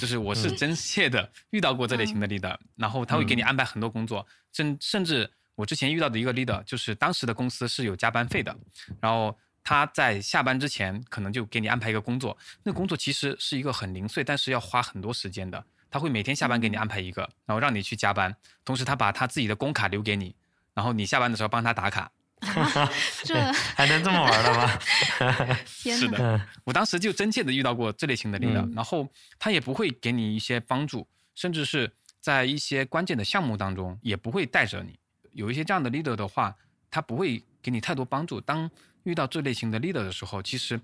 [0.00, 8.56] 就是我是嗯真切的遇到过这类型的 leader，、然后他会给你嗯安排很多工作，甚甚至我之前遇到的一个 leader，就是当时的公司是有加班费的，
[9.00, 15.64] 然后他在下班之前可能就给你安排一个工作，那个工作其实是一个很零碎，但是要花很多时间的。
[15.94, 18.34] 他会每天下班给你安排一个，然后让你去加班，
[18.64, 20.34] 同时他把他自己的工卡留给你，
[20.74, 22.10] 然后你下班的时候帮他打卡。
[23.22, 23.40] 这
[23.76, 24.78] 还能这么玩的吗？
[25.64, 34.98] 是的嗯我当时就真切的遇到过这类型的 leader，、嗯然后他也不会给你一些帮助，甚至是在一些关键的项目当中也不会带着你。
[35.30, 36.52] 有一些这样的 leader 的话，
[36.90, 38.40] 他不会给你太多帮助。
[38.40, 38.68] 当
[39.04, 40.78] 遇到这类型的 leader 的时候，其实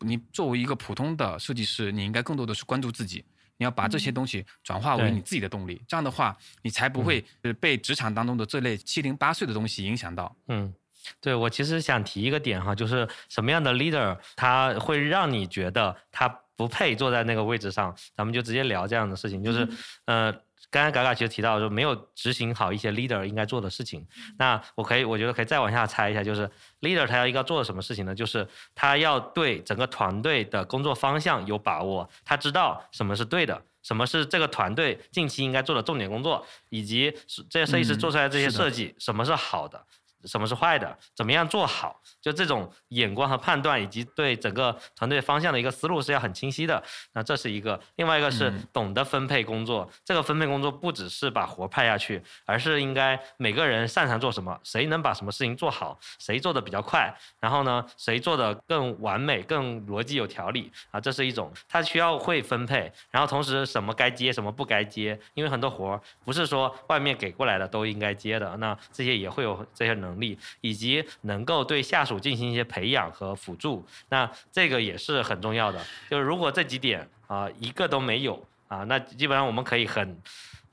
[0.00, 3.24] 你作为一个普通的设计师，你应该更多的是关注自己。
[3.56, 10.34] 你要把这些嗯东西转化为你自己的动力，这样的话，你才不会呃被职场当中的这类七零八碎的东西影响到。
[10.48, 10.72] 嗯，
[11.20, 19.68] 对我其实想提一个点哈，就是什么样的 leader 他会让你觉得他不配坐在那个位置上，咱们就直接聊这样的事情，就是、
[20.06, 20.34] 呃。
[20.74, 24.04] 刚刚嘎嘎其实提到说没有执行好一些 leader 应该做的事情，
[24.38, 26.50] 那我可以我觉得可以再往下猜一下，就是
[26.80, 28.12] leader 他要应该做的什么事情呢？
[28.12, 28.44] 就是
[28.74, 37.14] 他要对整个团队的工作方向有把握，他知道什么是对的，什么是这个团队近期应该做的重点工作，以及
[37.48, 39.86] 这些设计师嗯做出来这些设计，什么是好的，
[40.26, 46.82] 什么是坏的，怎么样做好，就这种眼光和判断，以及对整个团队方向的一个思路是要很清晰的。
[47.12, 49.88] 那这是一个，另外一个是嗯懂得分配工作。
[50.04, 61.52] 这个分配工作不只是把活派下去，而是应该每个人擅长做什么，谁能把什么事情做好，谁做的比较快，然后呢，谁做的更完美、更逻辑有条理啊，这是一种。
[61.68, 75.84] 他需要会分配，然后同时什么该接，什么不该接，因为很多活儿不是说外面给过来的都应该接的，那这些也会有这些能能力，以及能够对下属进行一些培养和辅助，那这个也是很重要的。
[76.08, 78.46] 就是如果这几点啊、一个都没有。
[78.74, 80.16] 啊，那基本上我们可以很。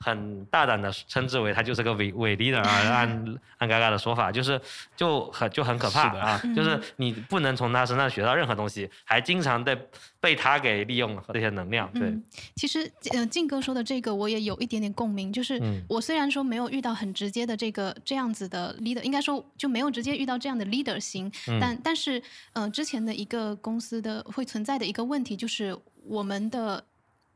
[0.04, 4.60] 很大胆的称之为他就是个伪伪 leader 啊，按按嘎嘎的说法，就是
[4.96, 9.80] 就很就很可怕啊，就是你不能从他身上学到任何东西，还经常在
[10.20, 11.88] 被他给利用这些能量。
[11.92, 12.12] 对，
[12.56, 21.30] 其实呃静哥说的这个我也有一点点共鸣，就是我虽然说没有遇到很直接的这个这样子的 leader，应该说就没有直接遇到这样的 leader 型，
[21.60, 22.20] 但但是
[22.54, 25.78] 呃之前的一个公司的会存在的一个问题就是
[26.08, 26.84] 我们的。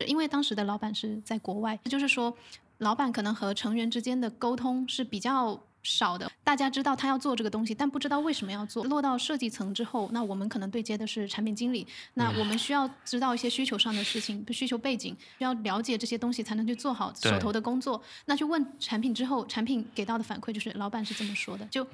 [0.06, 2.36] 因为当时的老板是在国外，就是说，
[2.78, 5.60] 老板可能和成员之间的沟通是比较。
[5.88, 8.82] 少的，大家知道他要做这个东西，但不知道为什么要做。
[8.86, 18.02] 落到设计层之后，那我们可能对接的是产品经理，那我们需要知道一些需求上的事情，需求背景，需要了解这些东西才能去做好手头的工作。
[18.24, 21.86] 那去问产品之后，产品给到的反馈就是老板是这么说的，就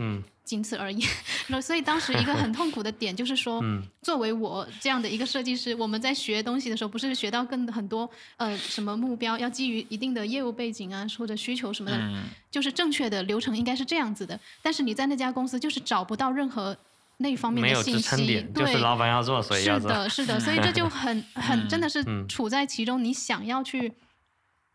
[0.44, 1.04] 仅此而已。
[1.48, 3.62] 那所以当时一个很痛苦的点就是说，
[4.00, 13.82] 作为我这样的一个设计师，我们在学东西的时候，不是学到更很多呃什么目标，要基于一定的业务背景啊或者需求什么的，就是正确的流程应该是。
[13.82, 16.76] 是这样子的，但是你在那家公司就是找不到任何
[17.16, 23.92] 那方面的信息，对，就是老板要做，所以是的，是的， 所以这就很 很真的是处在其中，你想要去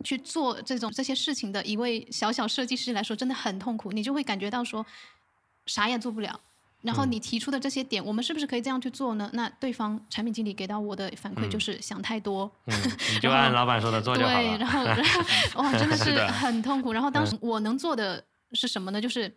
[0.03, 4.85] 去做这种这些事情的一位小小设计师来说，真的很痛苦，你就会感觉到说
[5.67, 6.39] 啥也做不了。
[6.81, 9.29] 然后你提出的这些点，我们是不是可以这样去做呢？
[9.33, 14.41] 那对方产品经理给到我的反馈就是想太多，你 就按老板说的做就好了。
[14.41, 15.21] 对，然后然后
[15.61, 16.93] 哇，真的 是很痛苦。
[16.93, 18.23] 然后当时我能做的。
[18.53, 19.01] 是什么呢？
[19.01, 19.29] 就是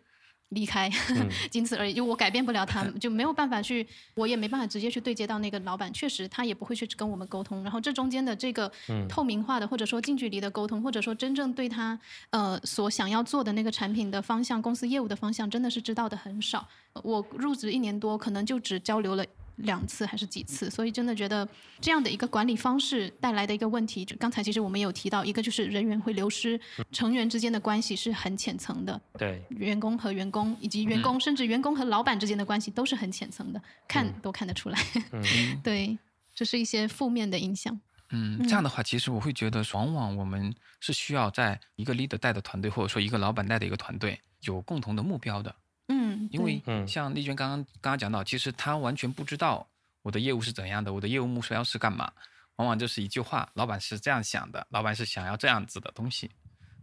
[0.51, 0.89] 离开，
[1.51, 1.93] 仅此而已。
[1.93, 3.85] 就我改变不了他，就没有办法去，
[4.15, 5.91] 我也没办法直接去对接到那个老板。
[5.91, 7.61] 确实，他也不会去跟我们沟通。
[7.63, 8.71] 然后这中间的这个
[9.09, 11.97] 透明化的，或者说近距离的沟通，或者说真正对他
[12.29, 16.67] 呃所想要做的那个产品的方向、公司业务的方向，真的是知道的很少。
[17.03, 19.25] 我入职一年多，可能就只交流了。
[19.63, 20.69] 两次还是几次？
[20.69, 21.47] 所以真的觉得
[21.79, 26.59] 这样的一个管理方式带来的一个问题，就刚才其实我们有提到，一个就是人员会流失，
[26.91, 28.99] 成员之间的关系是很浅层的。
[29.17, 34.79] 对，员工和员工，以及员工甚至员工和老板之间的关系都是很浅层的，看都看得出来。
[35.63, 35.97] 对，
[36.35, 37.79] 这是一些负面的影响。
[38.13, 45.55] 嗯，这样的话，其实我会觉得，往往我们是需要在一个 leader 带的团队，或者说一个老板带的一个团队，有共同的目标的。
[45.91, 49.67] 嗯，因为像丽娟刚刚刚刚讲到，其实她完全不知道
[50.01, 52.09] 我的业务是怎样的，我的业务目标是干嘛，
[52.55, 56.31] 往往就是一句话，老板是这样想的，老板是想要这样子的东西，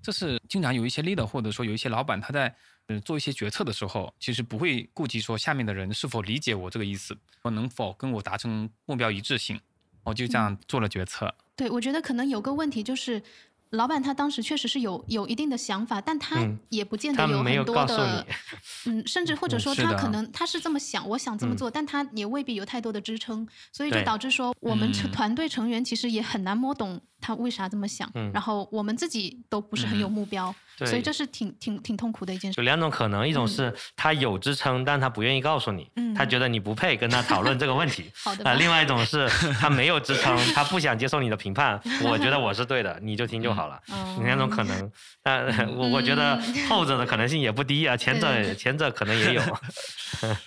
[0.02, 2.54] 这是经常有一些 leader 或者说有一些老板他在
[2.88, 9.58] 嗯做一些决策的时候，其实不会顾及说下面的人是否理解我这个意思，我能否跟我达成目标一致性，
[10.04, 11.34] 我就这样做了决策。
[11.56, 13.22] 对，我觉得可能有个问题就是。
[13.70, 16.36] 老板他当时确实是有有一定的想法，但他
[16.68, 18.26] 也不见得有很多的，
[18.86, 27.00] 嗯，甚至 或者说他可能他是这么想，我想这么做，但他也未必有太多的支撑，所以就导致说我们团队成员其实也很难摸懂。
[27.20, 28.08] 他为啥这么想？
[28.32, 30.54] 然后我们自己都不是很有目标，
[30.86, 32.60] 所以这是挺挺挺痛苦的一件事。
[32.60, 38.10] 有两种可能，一种是他有支撑，但他不愿意告诉你，他觉得你不配跟他讨论这个问题。
[38.22, 38.44] 好的。
[38.48, 39.28] 啊，另外一种是
[39.60, 41.80] 他没有支撑，他不想接受你的评判。
[42.02, 43.80] 我觉得我是对的，你就听就好了。
[44.22, 49.42] 两种可能，但 我我觉得后者的可能性也不低啊，前者前者可能也有。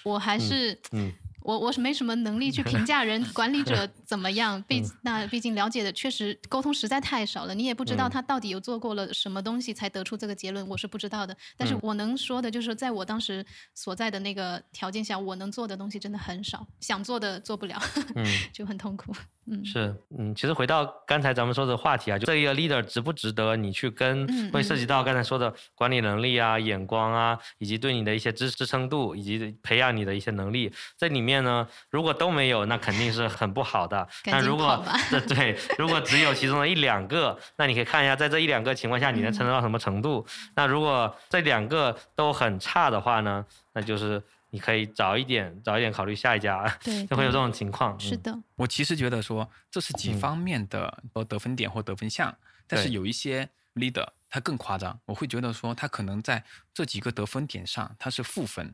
[0.03, 1.11] 我还是嗯。
[1.43, 11.35] 我我是没什么能力去评价人 管理者怎么样， 毕那毕竟了解的确实沟通实在太少了，你也不知道他到底有做过了什么东西才得出这个结论，我是不知道的。
[11.57, 17.81] 但是我能说的就是在我当时所在的那个条件下，我能做的东西真的很少，想做的做不了，
[18.53, 19.13] 就很痛苦。
[19.47, 34.07] 嗯，是，嗯，其实回到刚才咱们说的话题啊，就这一个 leader 值不值得你去跟，会涉及到刚才说的管理能力啊、眼光啊，以及对你的一些支支撑度，以及培养你的一些能力，在里面呢，如果都没有，那肯定是很不好的。
[34.25, 40.25] 那如果 对对，如果只有其中的一两个，那你可以看一下，在这一两个情况下，你能撑到什么程度？
[40.55, 44.21] 那如果这两个都很差的话呢，那就是。
[44.53, 47.97] 你可以早一点，早一点考虑下一家，对， 就会有这种情况。
[47.97, 52.35] 是的，我其实觉得说这是几方面的得分点或得分项，
[52.67, 58.73] 但是有一些 leader 他更夸张，我会觉得说他可能在这几个得分点上他是负分，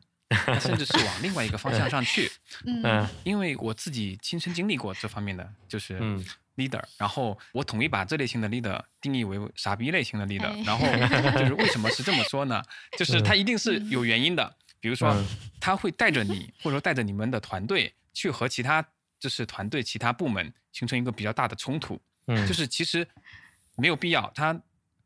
[0.60, 2.30] 甚至是往另外一个方向上去。
[2.66, 5.98] 嗯，因为我自己亲身经历过这方面的，就是
[6.56, 10.86] leader，然后我统一把这类型的 leader 定义为傻逼类型的 leader，然后
[11.38, 12.62] 就是为什么是这么说呢？
[12.98, 14.54] 就是他一定是有原因的。
[14.80, 15.12] 比如说，
[15.58, 18.84] 他会带着你，或者说带着你们的团队去和其他
[19.18, 22.00] 就是团队其他部门形成一个比较大的冲突。
[22.28, 23.04] 嗯，就是其实
[23.76, 24.56] 没有必要，他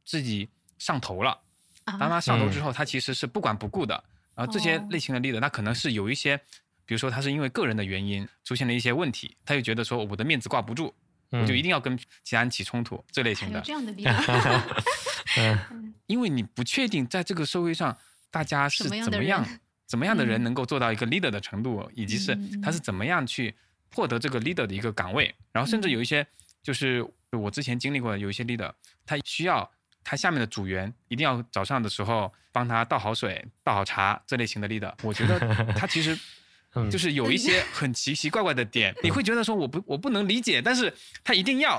[0.04, 0.46] 自己
[0.78, 1.38] 上头了。
[1.84, 4.04] 当他上头之后，他其实是不管不顾的。
[4.34, 6.36] 然后这些类型的 leader，他可能是有一些，
[6.84, 10.94] 比如说他是因为个人的原因出现了一些问题，他就觉得说我的面子挂不住，
[11.30, 11.58] 我就嗯。
[11.58, 14.10] 一定要跟其他人起冲突这类还有型的，这样的理由，
[15.38, 15.94] 嗯。
[16.06, 17.96] 因为你不确定在这个社会上
[18.30, 19.46] 大家是怎么样
[19.86, 20.44] 怎么样的人嗯。
[20.44, 23.54] 能够做到一个 leader 的程度，以及是他是怎么样去
[23.94, 25.90] 获得这个 leader 的一个岗位，然后甚至嗯。
[25.90, 26.26] 有一些
[26.62, 28.72] 就是我之前经历过的，有一些 leader
[29.06, 29.70] 他需要
[30.04, 35.38] 他下面的组员一定要早上的时候帮他倒好水、倒好茶这类型的 leader，我觉得
[35.74, 36.18] 他其实
[36.74, 40.92] 嗯就是有一些很奇奇怪怪的点，你会觉得说我不我不能理解，但是
[41.22, 41.78] 他一定要。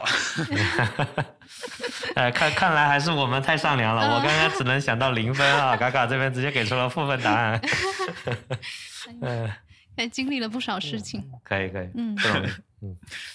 [2.16, 7.60] 呃， 看看来还是我们太善良了，我嗯刚刚只能想到零分啊，嘎嘎这边直接给出了负分答案。
[9.22, 9.50] 嗯，
[9.98, 12.50] 还经历了不少事情，可以可以，嗯不容易。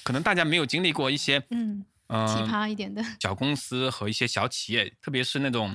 [0.04, 5.74] 可能大家没有经历过一些嗯，嗯、奇葩一点的， 小公司和一些小企业，特别是那种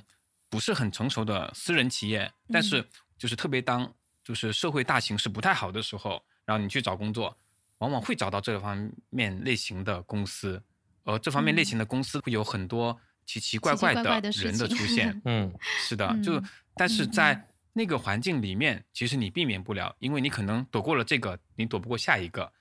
[0.49, 2.63] 不是很成熟的私人企业，但嗯。
[2.63, 7.36] 是就是特别当就是社会大形势不太好的时候，然后你去找工作，
[7.77, 10.61] 往往会找到这方面类型的公司，
[11.03, 15.19] 而这方面类型的公司会有很多奇奇怪怪的人的情出现。
[15.25, 15.53] 嗯。
[15.88, 16.43] 是的，就嗯
[16.75, 22.51] 但是嗯在那个环境里面，其实你避免不了，因为你可能躲过了这个，你躲不过下一个。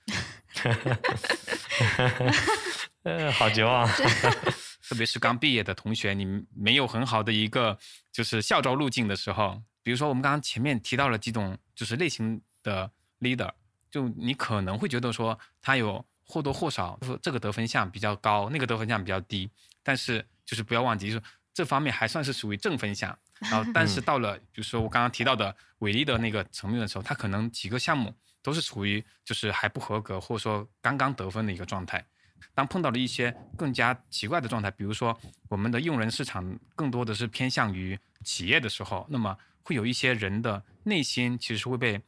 [3.03, 3.89] 呃，好绝望。
[4.83, 7.79] 特别是刚毕业的同学，你没有很好的一个
[8.13, 12.91] 就是校招路径的时候，比如说我们刚刚前面提到了几种就是类型的
[13.21, 13.51] leader，
[13.91, 19.51] 就你可能会觉得说他有或多或少说这个得分项比较高，那个得分项比较低，
[19.83, 21.23] 但是就是不要忘记，就是
[21.55, 23.17] 这方面还算是属于正分项。
[23.39, 32.05] 然后， 但是到了比如说我刚刚提到的伟力的那个层面的时候，他可能几个项目都是处于就是还不合格，或者说刚刚得分的一个状态。
[32.55, 35.19] 当碰到了一些更加奇怪的状态，比如说
[35.49, 42.01] 我们的用人市场更多的是偏向于企业的时候，那么会有一些人的内心其实会被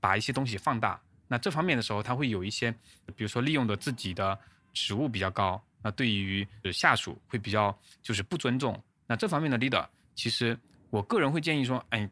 [0.00, 1.00] 把一些东西放大。
[1.26, 2.70] 那这方面的时候，他会有一些，
[3.14, 4.38] 比如说利用的自己的
[4.72, 8.82] 职务比较高，那对于下属会比较就是不尊重。
[9.06, 10.58] 那这方面的 leader，其实
[10.90, 12.08] 我个人会建议说，哎，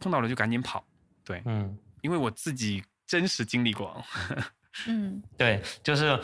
[0.00, 0.84] 碰到了就赶紧跑，
[1.24, 4.04] 对，嗯，因为我自己真实经历过。
[4.86, 6.20] 嗯对，就是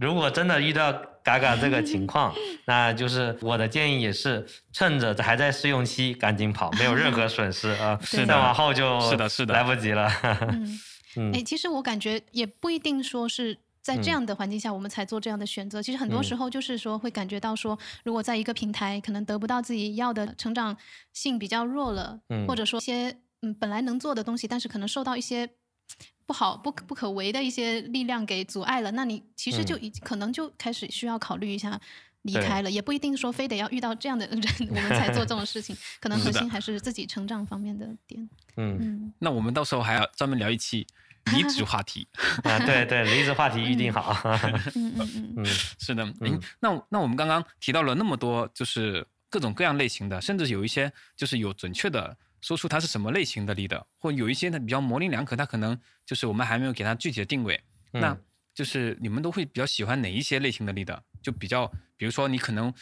[0.00, 0.92] 如果真的遇到
[1.24, 2.32] 嘎嘎这个情况，
[2.66, 7.98] 那就是我的建议也是趁着还在试用期赶紧跑，没有任何损失啊。
[8.02, 10.08] 是的再往后就是的是的来不及了。
[10.22, 10.80] 嗯。
[11.16, 15.82] 嗯 哎，其实我感觉也不一定说是在这嗯样的环境下我们才做这样的选择。
[15.82, 20.76] 其实很多嗯时候就是说会感觉到说，如果在一个平台可能得不到自己要的成长
[21.12, 25.48] 性比较弱了，嗯或者说一些嗯本来能做的东西，但是可能受到一些。
[26.28, 31.80] 不好不可不可为的一些力量给阻碍了，那你其实就嗯已、可能就开始需要考虑一下
[32.22, 38.28] 离开了，也不一定说非得要遇到这样的人我们才做这种事情， 可能核心还是自己成长方面的点。
[38.56, 40.86] 嗯嗯，那我们到时候还要专门聊一期
[41.34, 42.06] 离 职话题。
[42.44, 44.14] 啊，对对，离职话题预定好。
[44.76, 45.46] 嗯嗯嗯嗯
[45.78, 57.60] 是的，嗯嗯，那那我们刚刚提到了那么多，就是各种各样类型的，甚至有一些就是有准确的说出他是什么类型的 leader，或有一些呢比较模棱两可，他可能就是我们还没有给他具体的定位。
[57.92, 58.24] 那嗯
[58.54, 60.98] 就是你们都会比较喜欢哪一些类型的 leader？
[61.22, 62.74] 就比较，比如说你可能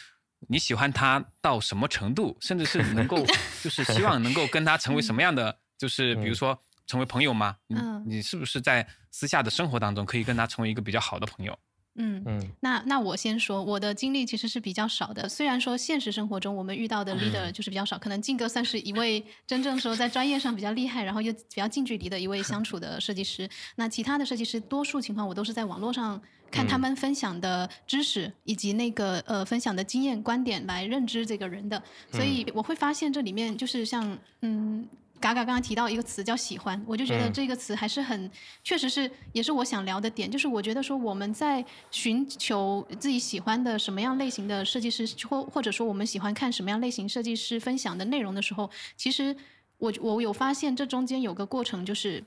[0.47, 3.23] 你喜欢他到什么程度，甚至是能够
[3.61, 7.57] 就是希望能够跟他成为什么样的，就是比如嗯说成为朋友吗？
[7.69, 11.57] 嗯你是不是在私下的生活当中可以跟他成为一个比较好的朋友？
[11.97, 15.27] 嗯嗯那那我先说，我的经历其实是比较少的。
[15.27, 23.49] 虽然说现实生活中我们遇到的 leader 就是比较少，可能靖哥算是一位真正说在专业上比较厉害，然后又比较近距离的一位相处的设计师。
[23.75, 31.81] 那其他的设计师，多数情况我都是在网络上看他们分享的知识以及那个呃分享的经验观点来认知这个人的，
[32.11, 34.87] 所以我会发现这里面就是像嗯。
[35.19, 37.33] 嘎嘎刚刚提到一个词叫喜欢，我就觉得嗯。
[37.33, 38.29] 这个词还是很，
[38.63, 49.35] 确实是也是我想聊的点，就是我觉得说我们在寻求自己喜欢的什么样类型的设计师，或或者说我们喜欢看什么样类型设计师分享的内容的时候，其实
[49.77, 52.23] 我我有发现这中间有个过程，就是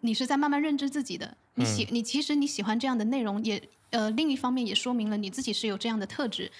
[0.00, 3.60] 你是在慢慢认知自己的，你喜、你其实你喜欢这样的内容也，
[3.90, 6.50] 呃另一方面也说明了你自己是有这样的特质，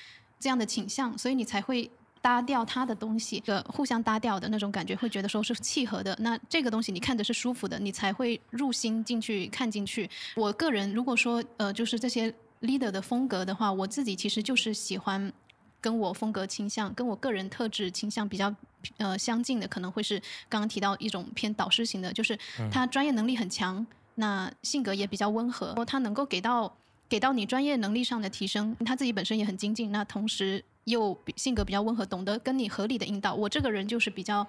[0.41, 1.91] 这样的倾向，所以你才会
[2.21, 6.17] 搭调他的东西，呃，互相搭调的那种感觉，会觉得说是契合的。
[6.21, 10.09] 那这个东西你看着是舒服的，你才会入心进去看进去。
[10.37, 15.33] 我个人如果说呃，就是这些 leader 的风格的话，我自己其实就是喜欢
[15.81, 18.53] 跟我风格倾向、跟我个人特质倾向比较
[18.97, 22.37] 呃相近的，可能会是刚刚提到一种偏导师型的，就是
[22.71, 26.77] 他专业能力很强，那性格也比较温和，他能够给到
[27.09, 33.35] 给到你专业能力上的提升，他自己本身也很精进，那同时又性格比较温和，懂得跟你合理的引导。
[33.35, 34.47] 我这个人就是比较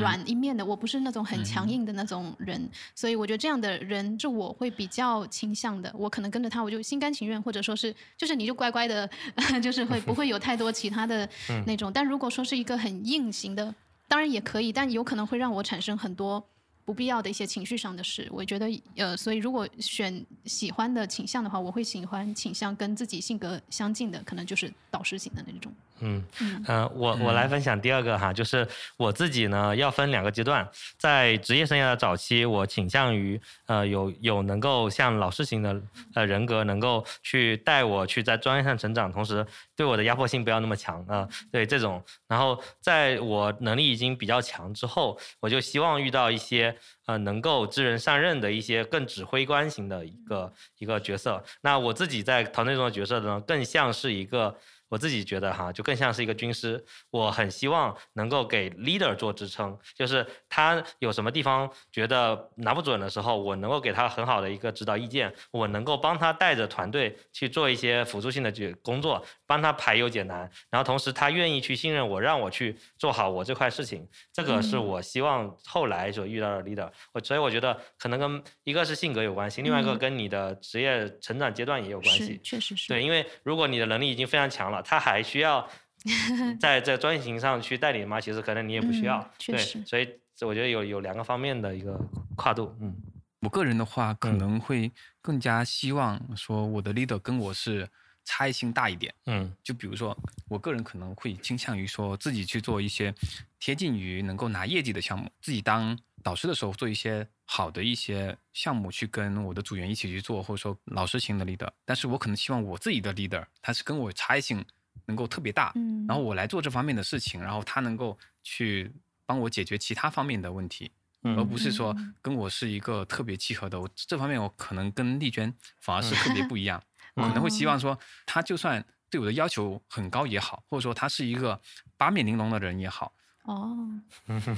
[0.00, 5.92] 软一面的，我不是那种很强嗯硬的那种人，所以我觉得这样的人，是我会比较倾向的。
[5.96, 9.08] 我可能跟着他，我就心甘情愿，或者说是就是你就乖乖的，
[9.62, 11.92] 就是会不会有太多其他的嗯那种。
[11.92, 13.74] 但如果说是一个很硬型的，
[14.08, 16.44] 当然也可以，但有可能会让我产生很多。
[16.84, 18.66] 不必要的一些情绪上的事，我觉得
[18.96, 25.72] 呃，所以如果选喜欢的倾向的话，我会喜欢倾向跟自己性格相近的，可能就是导师型的那种。
[26.00, 26.64] 嗯嗯。
[26.66, 28.66] 呃，我我来分享第二个哈，就是
[28.96, 30.66] 我自己呢要分两个阶段，
[30.96, 35.80] 在职业生涯的早期，我倾向于呃有有能够像老师型的
[36.14, 46.74] 呃人格，能够去带我去在专业上成长，同时对我的压迫性不要那么强啊、呃对这种，然后在我能力已经比较强之后，我就希望遇到一些
[47.06, 51.42] 呃能够知人善任的一些更指挥官型的一个一个角色。
[51.62, 54.56] 那我自己在团队中的角色呢，更像是一个。
[54.90, 56.84] 我自己觉得哈，就更像是一个军师。
[57.12, 74.06] 我很希望能够给 leader 做支撑，就是他有什么地方觉得拿不准的时候，我能够给他很好的一个指导意见，我能够帮他带着团队去做一些辅助性的工工作，帮他排忧解难，然后同时他愿意去信任我，让我去做好我这块事情。
[74.32, 76.88] 这个是嗯我希望后来所遇到的 leader。
[77.12, 82.38] 我所以我觉得可能跟一个是性格有关系，另外一个嗯跟你的职业成长阶段也有关系，。
[82.44, 82.86] 确实是。
[82.86, 85.68] 对，因为如果你的能力已经非常强了，他还需要
[86.60, 88.20] 在在专业型上去带领吗？
[88.20, 89.18] 其实可能你也不需要。
[89.18, 90.08] 嗯确对实，所以
[90.42, 91.98] 我觉得有有两个方面的一个
[92.36, 92.72] 跨度。
[92.80, 92.94] 嗯
[93.42, 97.88] 我个人的话，可嗯能会更加希望说我的 leader 跟我是
[98.30, 99.12] 差异性大一点。
[99.26, 100.16] 嗯就比如说，
[100.48, 103.12] 我个人可能会倾向于说自己去做一些
[103.58, 111.68] 贴近于能够拿业绩的项目，自己当导师的时候做一些好的一些项目，去跟我的组员一起去做，或者说老师型的 leader。
[111.84, 114.64] 但是我可能希望我自己的 leader 他是跟我差异性
[115.06, 118.92] 能够特别大，嗯，然后我来做这方面的事情，然后他能够去
[119.26, 120.90] 帮我解决其他方面的问题。
[121.22, 123.78] 而嗯不是说嗯跟我是一个特别契合的。
[123.78, 126.82] 我这方面我可能跟丽娟反而是特别不一样，
[127.20, 131.60] 我可能会希望说，他就算对我的要求很高也好，或者说他是一个
[131.96, 133.12] 八面玲珑的人也好，
[133.44, 133.88] 哦，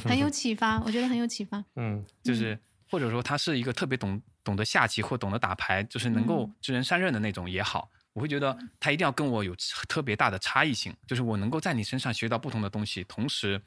[0.05, 1.65] 很有启发，我觉得很有启发。
[1.77, 2.59] 嗯就是
[2.91, 7.91] 或者说他是一个特别懂懂得下棋或懂得打牌，就是能够嗯知人善任的那种也好。
[8.13, 9.57] 我会觉得他一定要跟我有
[9.89, 13.59] 特别大的差异性，就是我能够在你身上学到不同的东西，同时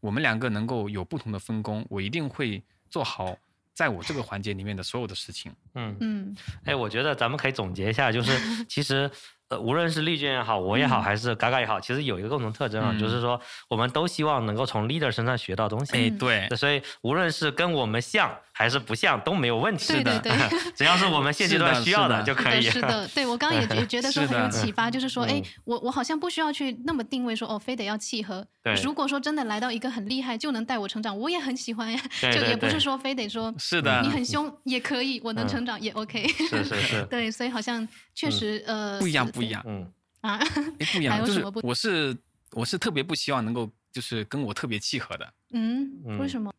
[0.00, 3.36] 我们两个能够有不同的分工，我一定会做好
[3.74, 5.52] 在我这个环节里面的所有的事情。
[5.74, 5.96] 嗯。
[6.00, 8.32] 嗯哎，我觉得咱们可以总结一下，就是
[8.68, 9.10] 其实。
[9.52, 13.38] 呃，无论是丽娟也好，我也好，嗯还是嘎嘎也好，其实有一个共同特征啊，嗯就是说
[13.68, 15.92] 我们都希望能够从 leader 身上学到东西。
[15.92, 19.92] 哎，嗯对，所以无论是跟我们像还是不像都没有问题。
[19.92, 20.32] 对对对，
[20.74, 22.64] 只要是我们现阶段需要的就可以。
[22.64, 28.72] 的，是的，对我刚刚也觉觉得说很有启发，就是说，哎嗯，我我好像不需要去那么定位说，哦，非得要契合对。
[28.82, 32.00] 如果说真的来到一个很厉害就能带我成长，我也很喜欢呀。
[32.20, 36.26] 对对就也不是说非得说是的你很凶也可以，我能嗯成长也 OK。
[36.28, 39.90] 是是是， 对，所以好像确实呃不一样，不一样，嗯
[40.20, 40.36] 啊。
[40.36, 42.16] 哎，不一样， 就是我是
[42.52, 45.32] 我是特别不希望能够就是跟我特别契合的。
[45.52, 46.52] 嗯，为嗯什么？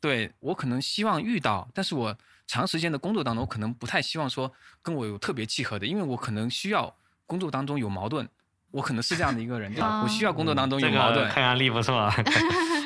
[0.00, 4.52] 对我可能希望遇到，但是我长时间的工作当中，我可能不太希望说
[4.82, 6.94] 跟我有特别契合的，因为我可能需要
[7.24, 8.28] 工作当中有矛盾，
[8.70, 10.02] 我可能是这样的一个人，对吧？
[10.02, 12.14] 我需要工作当中有这矛盾个，抗压力不错啊。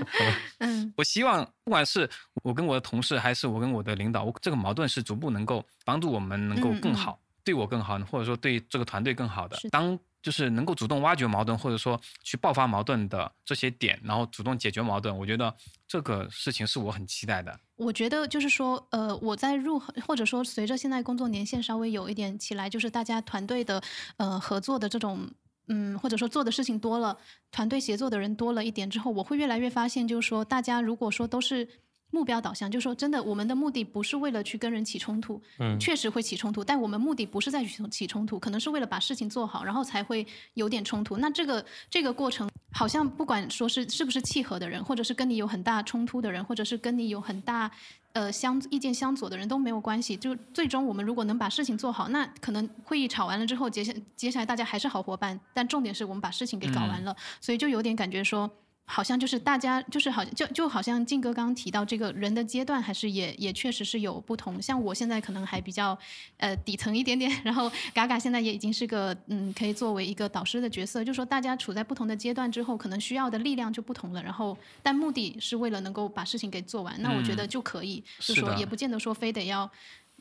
[0.61, 2.09] 嗯我希望不管是
[2.43, 9.69] 我跟我的同事，还是我跟我的领导，我这个矛盾是逐步能够帮助我们能够更好，对我更好，或者说对这个团队更好的是。
[9.71, 15.55] 当就是能够主动挖掘矛盾，或者说去爆发矛盾的这些点，然后主动解决矛盾，我觉得
[15.89, 17.59] 这个事情是我很期待的。
[17.77, 23.83] 我觉得就是说，呃，我在入或者说随着现在工作年限稍微有一点起来，就是大家团队的
[24.19, 25.31] 呃合作的这种。
[25.73, 27.17] 嗯，或者说做的事情多了，
[27.53, 31.69] 团队协作的人多了一点之后，我会越来越发现，就是说，大家如果说都是
[32.11, 41.19] 目标导向，就是说，真的，我们的目的不是为了去跟人起冲突，嗯确实会起冲突，但我们目的不是在起起冲突，可能是为了把事情做好，然后才会有点冲突。
[41.19, 47.71] 那这个这个过程，好像不管说是是不是契合的人，或者是跟你有很大冲突的人，或者是跟你有很大
[48.13, 50.17] 呃相意见相左的人都没有关系。
[50.17, 58.51] 就最终我们如果能把事情做好，那可能会议吵完了之后，接下接下来大家还是好伙伴，但重点是我们把事情给搞完了，所以就有点感觉说。
[58.93, 64.61] 好像就是大家就是好像就就好像静哥刚刚提到这个人的阶段，还是也也确实是有不同。
[64.61, 65.97] 像我现在可能还比较
[66.39, 74.21] 呃底层一点点，然后嘎嘎现在也已经是个嗯可以作为一个导师的角色，就说大家处在不同的阶段之后，可能需要的力量就不同了。
[74.21, 79.71] 然后但目的是为了能够把事情给做完，那我觉得嗯就可以，就说也不见得说非得要。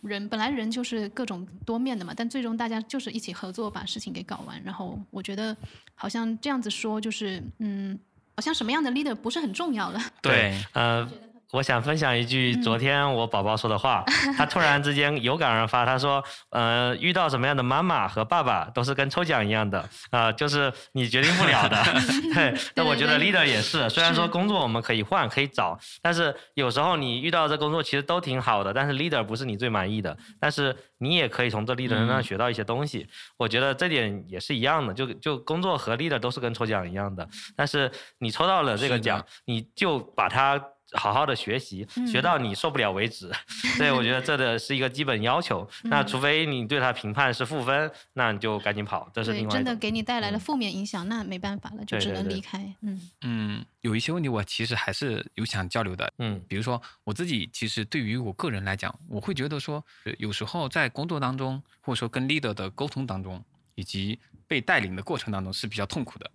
[0.02, 4.62] 人本来人就是各种多面的嘛，但最终大家就是一起合作把事情给搞完。
[4.64, 5.54] 然后我觉得
[5.94, 8.00] 好像这样子说就是嗯，
[8.40, 10.02] 好像什么样的 leader 不是很重要了。
[10.22, 11.06] 对，呃，
[11.52, 12.62] 我想分享一句嗯。
[12.62, 14.04] 昨天我宝宝说的话，
[14.38, 21.84] 他突然之间有感而发，他说，呃，遇到什么样的妈妈和爸爸都是跟抽奖一样的，啊，就是你决定不了的。
[22.34, 32.24] 对， 那我觉得 leader 也是，虽然说工作我们可以换可以找，但是有时候你遇到这工作其实都挺好的，但是 leader 不是你最满意的，但是你也可以从这 leader 身上嗯。
[32.24, 33.08] 学到一些东西。
[33.38, 40.62] 我觉得这点也是一样的，就就工作和 leader 都是跟抽奖一样的，但是你抽到了这个奖，你就把它
[40.94, 43.32] 好好的学习，学嗯到你受不了为止。
[43.78, 45.68] 所以我觉得这的是一个基本要求。
[45.84, 49.54] 那嗯除非你对他评判是负分，那你就赶紧跑，这是对，另外。
[49.54, 52.76] 真的给你带来了嗯负面影响，那没办法了，就只对对对能离开。
[52.82, 56.12] 嗯嗯，有一些问题我其实还是有想交流的。
[56.18, 63.44] 嗯比如说我自己，其实对于我个人来讲，我会觉得说，呃有时候在工作当中，或者说跟 leader 的沟通当中，
[63.76, 66.30] 以及被带领的过程当中是比较痛苦的。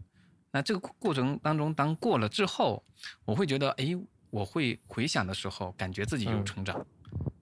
[0.52, 2.84] 那这个过过程当中，当过了之后，
[3.24, 3.96] 我会觉得，哎，
[4.34, 6.84] 我会回想的时候，感觉自己有嗯成长。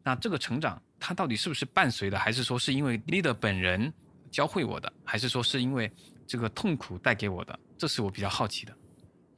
[0.05, 3.91] 那这个成长，它到底是不是伴随的，还是说是因为 leader 本人
[4.31, 5.91] 教会我的，还是说是因为
[6.27, 7.59] 这个痛苦带给我的？
[7.79, 8.77] 这是我比较好奇的。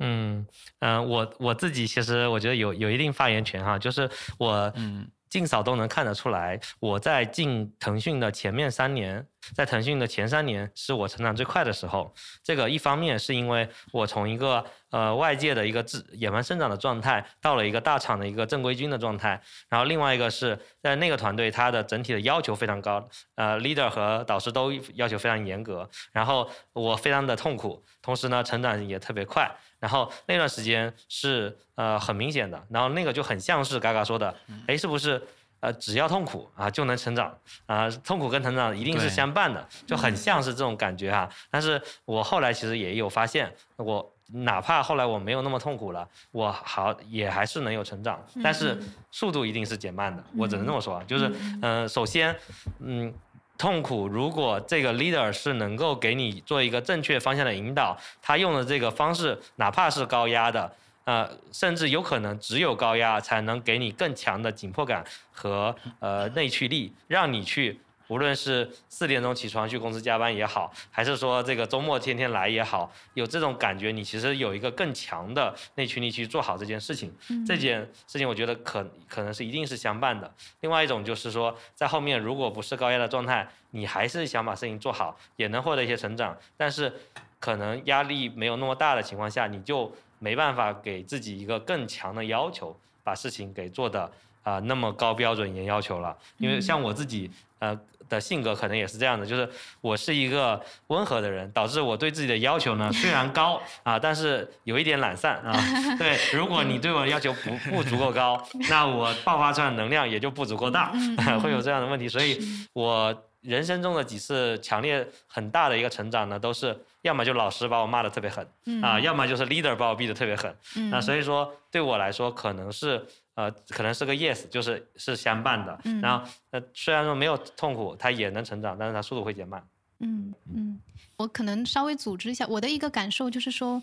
[0.00, 0.44] 嗯
[0.80, 12.14] 嗯、呃我我自己其实我觉得有有一定发言权哈，就是我嗯尽扫都能看得出来，我在进腾讯的前面三年，在腾讯的前三年是我成长最快的时候。
[12.44, 23.04] 这个一方面是因为我从一个呃外界的一个自野蛮生长的状态，到了一个大厂的一个正规军的状态，然后另外一个是在那个团队，它的整体的要求非常高，
[23.34, 29.50] 呃，leader 和导师都要求非常严格，然后我非常的痛苦，同时呢成长也特别快。
[29.84, 34.34] 然后那段时间是呃很明显的，然后那个就很像是嘎嘎说的，
[34.66, 35.22] 哎，是不是
[35.60, 37.36] 呃只要痛苦啊就能成长
[37.66, 52.34] 啊、痛苦跟成长一定是相伴的，就很像是这种感觉哈、但是我后来其实也有发现，我哪怕后来我没有那么痛苦了，我好也还是能有成长，但是嗯速度一定是减慢的，我只能这么说啊，就是嗯呃首先
[52.78, 53.12] 嗯。
[53.56, 60.72] 痛苦，如果这个 leader 是能够给你做一个正确方向的引导，他用的这个方式，哪怕是高压的，
[61.04, 67.78] 呃，甚至有可能只有高压才能给你更强的紧迫感和呃内驱力，让你去
[68.08, 77.12] 无论是四点钟起床去公司加班也好，还是说这个周末天天来也好，有这种感觉，你其实有一个更强的内驱力去做好这件事情。
[77.30, 80.32] 嗯这件事情我觉得可可能是一定是相伴的。
[80.60, 86.92] 另外一种就是说，在后面如果不是高压的状态，你还是想把事情做好，也能获得一些成长，但是
[87.38, 94.10] 可能压力没有那么大的情况下，你就没办法给自己一个更强的要求，把事情给做的
[94.42, 96.16] 啊、那么高标准严要求了。
[96.38, 97.78] 因为像我自己呃
[98.08, 99.48] 的性格可能也是这样的，就是
[99.80, 105.52] 我是一个温和的人，导致我对自己的要求呢虽然高啊，但是有一点懒散啊。
[105.98, 110.92] 对，如果你对我的要求不不足够高，那我爆发出来的能量也就不足够大，
[111.42, 112.08] 会有这样的问题。
[112.08, 112.38] 所以
[112.72, 118.46] 我人生中的几次强烈很大的一个成长呢，都是要么就老师把我骂的特别狠
[118.82, 120.54] 啊，要么就是 leader 把我逼得特别狠。
[120.76, 125.78] 嗯那所以说对我来说可能是呃可能是个 yes，就是是相伴的。
[125.84, 129.66] 嗯然后那虽然说没有痛苦，它也能成长，但是它速度会减慢。
[130.00, 130.80] 嗯嗯，
[131.16, 133.82] 我可能稍微组织一下我的一个感受，就是说，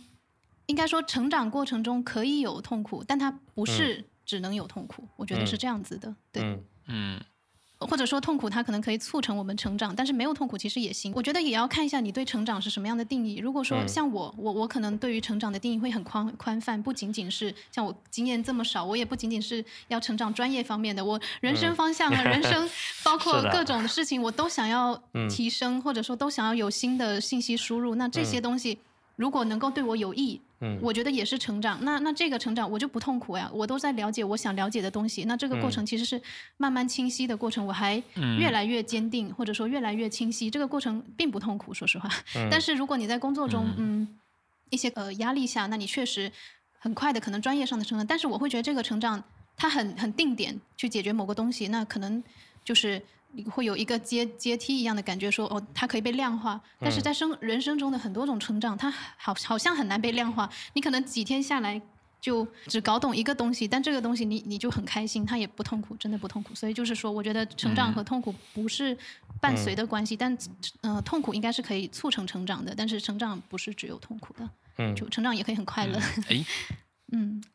[0.68, 6.44] 应该说成长过程中可以有痛苦，但它不是只能有痛苦，我觉得是嗯这样子的，对。
[6.44, 7.22] 嗯嗯
[7.88, 11.12] 或者说痛苦它可能可以促成我们成长，但是没有痛苦其实也行。
[11.16, 13.38] 我觉得也要看一下你对成长是什么样的定义。
[13.38, 22.70] 如果说嗯像我，我我可能对于成长的定义会很宽宽泛，不仅仅是像我经验这么少，我也不仅仅是要成长专业方面的，我人生嗯方向啊， 人生
[23.04, 27.96] 包括各种事情，我都想要嗯提升，或者说都想要有新的信息输入。
[27.96, 28.78] 那这些东西
[29.22, 31.78] 如果能够对我有益，嗯我觉得也是成长。
[31.86, 35.26] 那那这个成长我就不痛苦呀，我都在了解我想了解的东西。
[35.26, 36.20] 那这个过嗯程其实是
[36.58, 40.50] 慢慢清晰的过程，我还嗯越来越坚定，或者说越来越清晰。
[40.50, 42.10] 这个过程并不痛苦，说实话。
[42.50, 44.08] 但是如果你在工作中，嗯，
[44.72, 46.32] 一些呃压力下，那你确实
[46.80, 49.24] 很快的可能专业上的成长，但是我会觉得这个成长
[49.56, 52.24] 它很很定点去解决某个东西，那可能
[52.66, 53.00] 就是。
[53.34, 60.50] 你会有一个阶阶梯一样的感觉说，哦，它可以被量化，但是在生人生中的很多种成长，它好好像很难被量化。
[60.74, 61.82] 你可能几天下来
[62.20, 66.54] 就只搞懂一个东西，但这个东西你你就很开心，它也不痛苦，真的不痛苦。
[66.54, 68.96] 所以就是说，我觉得成长和痛苦不是
[69.40, 70.38] 伴随的关系，但
[70.82, 75.98] 呃，痛苦应该是可以促成成长的，但是成长不是只有痛苦的，嗯就成长也可以很快乐。
[75.98, 76.46] 哎，嗯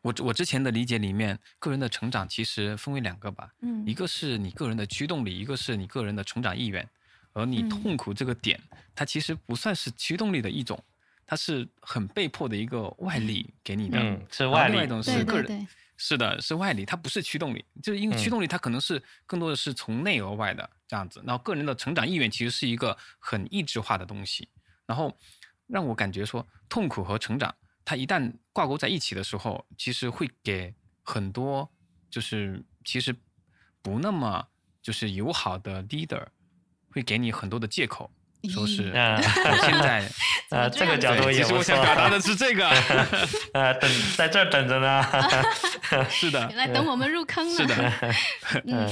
[0.01, 3.85] 我我之前的理解里面，个人的成长其实分为两个吧，嗯。
[3.85, 6.87] 一个是你个人的驱动力，一个是你个人的成长意愿。
[7.33, 7.69] 而你嗯。
[7.69, 8.59] 痛苦这个点，
[8.95, 10.81] 它其实不算是驱动力的一种，
[11.25, 13.99] 它是很被迫的一个外力给你的。
[13.99, 15.57] 嗯，是外力另外一，种是个人，对。
[15.57, 15.67] 对，
[15.97, 21.21] 是的，是外力，它不是驱动力，就是因为驱嗯动力它可能是更多的是从内而外的这样子。
[21.25, 24.47] 然后个人的成长意愿其实是一个很意志化的东西，
[24.85, 25.15] 然后
[25.65, 27.53] 让我感觉说痛苦和成长，
[27.87, 31.71] 它一旦挂钩在一起的时候，其实会给很多
[32.09, 33.15] 就是其实
[33.81, 34.45] 不那么
[34.81, 36.25] 就是友好的 leader
[36.91, 38.11] 会给你很多的借口，
[38.53, 40.05] 说是嗯我现在。
[40.51, 42.67] 呃，这个角度对，其实我想表达的是这个，
[43.53, 45.03] 呃，等在这儿等着呢。
[46.09, 47.55] 是的，来等我们入坑了。
[47.55, 47.93] 是的，
[48.65, 48.89] 嗯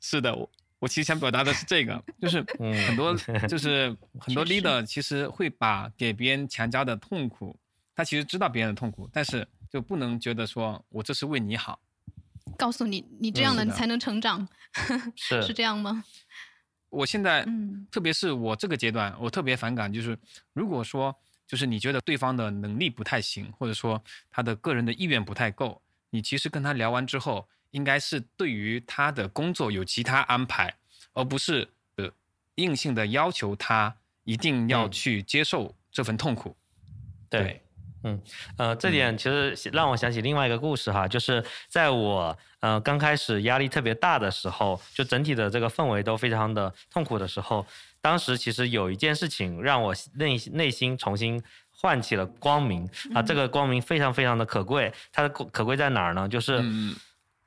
[0.00, 0.48] 是的，我
[0.78, 3.12] 我其实想表达的是这个，就是嗯很多
[3.48, 7.56] 就是很多 leader 其实会把给别人强加的痛苦，
[7.96, 11.80] 他其实知道别人的痛苦，但是就不能觉得说我这是为你好，
[12.58, 14.46] 告诉你，你这样嗯是的的你才能成长，
[15.16, 16.04] 是是这样吗？
[16.90, 17.86] 我现在嗯。
[17.90, 20.18] 特别是我这个阶段，我特别反感，就是
[20.52, 21.16] 如果说
[21.46, 30.76] 就是你觉得对方的能力不太行，或者说他的个人的意愿不太够，你其实跟他聊完之后，应该是对于他的工作有其他安排，
[31.14, 31.66] 而不是
[31.96, 32.12] 呃
[32.56, 34.90] 硬性的要求他一定要嗯。
[34.90, 36.54] 去接受这份痛苦。
[37.30, 37.62] 对，
[38.06, 38.22] 嗯，
[38.56, 47.66] 呃，这点其实让我想起另外一个故事哈，就是在我呃刚开始压力特别大的时候，就整体的这个氛围都非常的痛苦的时候，
[48.00, 51.42] 当时其实有一件事情让我内内心重新
[51.72, 56.28] 唤起了光明啊，这个光明非常非常的可贵，它的可贵在哪儿呢？
[56.28, 56.60] 就是。
[56.62, 56.94] 嗯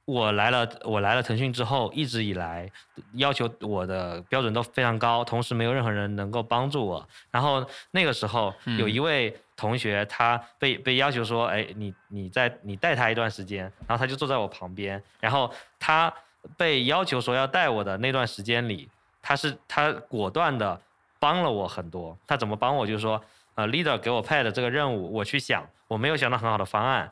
[0.09, 2.67] 我来了，我来了腾讯之后，一直以来
[3.13, 7.07] 要求我的标准都非常高，同时没有任何人能够帮助我。
[7.29, 16.11] 然后那个时候嗯有一位同学，他被被要求说，哎，你你在你带他一段时间，然后他就坐在我旁边，然后他
[16.55, 18.89] 被要求说要带我的那段时间里，
[19.21, 20.79] 他是他果断的
[21.19, 22.17] 帮了我很多。
[22.25, 22.87] 他怎么帮我？
[22.87, 23.21] 就是说，
[23.55, 27.11] 呃，leader 给我派的这个任务，我去想，我没有想到很好的方案，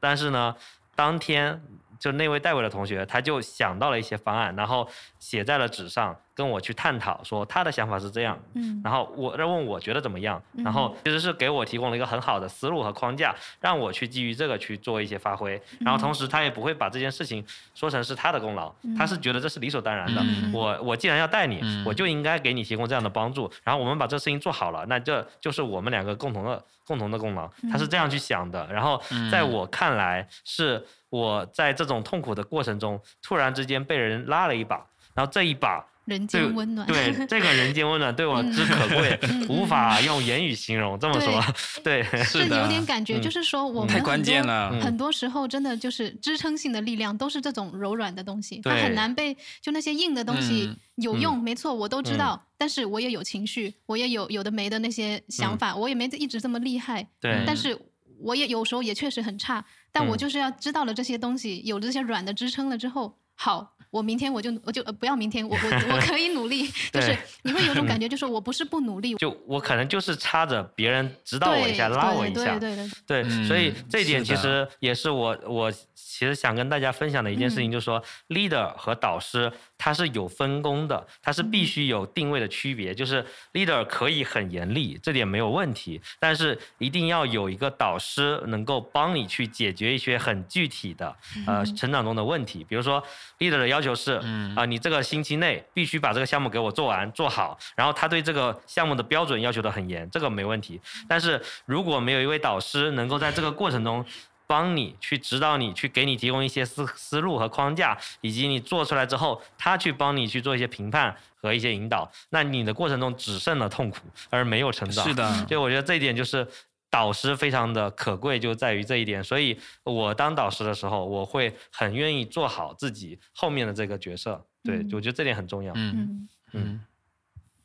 [0.00, 0.56] 但是呢，
[0.96, 1.62] 当天
[2.00, 4.88] 就那位带我的同学，他就想到了一些方案，然后
[5.20, 8.80] 写在了纸上，跟我去探讨，说他的想法是这样，嗯。
[8.82, 17.44] 然后我再问我觉得怎么样，然后其实是给我提供了一个很好的思路和框架，让我去基于这个去做一些发挥，然后同时他也不会把这件事情
[17.74, 29.00] 说成是他的功劳，他是觉得这是理所当然的，嗯我我既然要带你，嗯我就应该给你提供这样的帮助，然后我们把这事情做好了，那这就是我们两个共同的共同的功劳，他是这样去想的，然后
[29.30, 34.84] 在嗯我看来是我在这种痛苦的过程中，突然之间被人拉了一把，
[35.14, 36.86] 然后这一把人间温暖。
[36.86, 39.18] 对，这个人间温暖对我之可贵，
[39.48, 40.98] 无法用言语形容。
[40.98, 41.42] 这么说，
[41.82, 57.76] 对，是的有点感觉，嗯就是说我们太关很多键了嗯很多时候真的就是支撑性的力量都是这种柔软的东西，它很难被就那些硬的东西嗯有用，没错，我都知道，但是我也有情绪，我也有有的没的那些想法，我也没一直这么厉害，对，但是
[58.20, 63.73] 我也有时候也确实很差，但我嗯就是要知道了这些东西，有了这些软的支撑了之后，好。
[63.94, 77.72] 我明天我就我就呃不要明天，我我我 可以努力， 就是你会有种感觉， 就是我不是不努力，就我可能就是插着别人指导我一下，拉我一下，对对对对，对，嗯所以这一点其实也是我我其实想跟大家分享的一件事情，嗯。
[77.72, 82.94] 就是说、leader 和导师他是有分工的，它是必须有定位的区别。
[82.94, 91.14] 就是 leader 可以很严厉，这点没有问题，但是一定要有一个导师能够帮你去解决一些很具体的
[91.46, 92.64] 呃嗯成长中的问题。
[92.64, 93.02] 比如说
[93.38, 100.80] leader 的要求是，啊、嗯你这个星期内必须把这个项目给我做完做好，然后他对这个项目的标准要求的很严，这个没问题。
[101.08, 104.04] 但是如果没有一位导师能够在这个过程中
[104.46, 113.98] 帮你去指导你，去给你提供一些思思路和框架，以及你做出来之后，他去帮你去做一些评判和一些引导，那你的过程中只剩了痛苦，
[114.30, 115.06] 而没有成长。
[115.06, 116.46] 是的， 所以我觉得这一点就是
[116.90, 119.22] 导师非常的可贵，就在于这一点。
[119.24, 124.44] 所以我当导师的时候，我会很愿意做好自己后面的这个角色。
[124.62, 125.72] 对，嗯我觉得这点很重要。
[125.76, 126.84] 嗯嗯，嗯。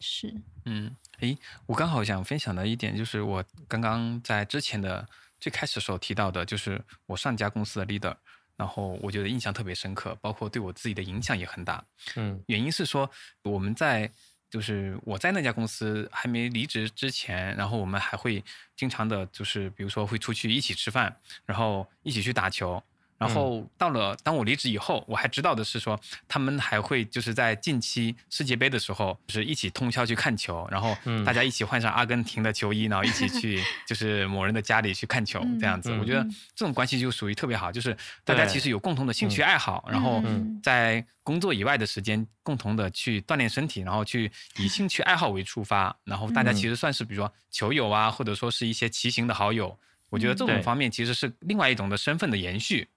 [0.02, 0.34] 是，
[0.64, 5.06] 嗯，诶，我刚好想分享的一点就是我刚刚在之前的
[5.40, 8.16] 最开始的时候提到的，就是我上家公司的 leader，
[8.56, 11.84] 然后我觉得印象特别深刻，包括对我自己的影响也很大。
[12.16, 13.10] 嗯原因是说
[13.44, 14.12] 我们在
[14.50, 18.44] 就是我在那家公司还没离职之前，然后我们还会
[18.76, 22.84] 经常的，就是比如说会出去一起吃饭，然后一起去打球，
[23.20, 35.92] 然后到了当我离职以后，我还知道的是说，他们还会就是在近期世界杯的时候，就是一起通宵去看球，然后大家一起换上阿根廷的球衣，然后一起去 就是某人的家里去看球，这样子。
[36.00, 36.24] 我觉得
[36.56, 40.24] 这种关系就属于特别好，就是大家其实有共同的兴趣爱好，然后
[40.64, 49.78] 在工作以外的时间共同的去锻炼身体，然后去以兴趣爱好为出发，然后大家其实算是比如说球友啊，或者说是一些骑行的好友。
[50.10, 52.88] 我觉得这种方面其实是另外一种的身份的延续。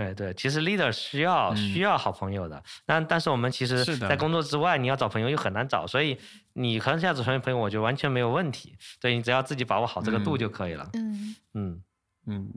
[0.00, 6.18] 对对，其实 leader 需要需要好朋友的，但但是我们其实，在工作之外，你要找朋友又很难找，所以
[6.54, 8.74] 你可能想找朋友，我觉得完全没有问题。
[8.98, 10.88] 对你只要自己把握好这个度就可以了。
[10.94, 11.82] 嗯嗯
[12.26, 12.52] 嗯。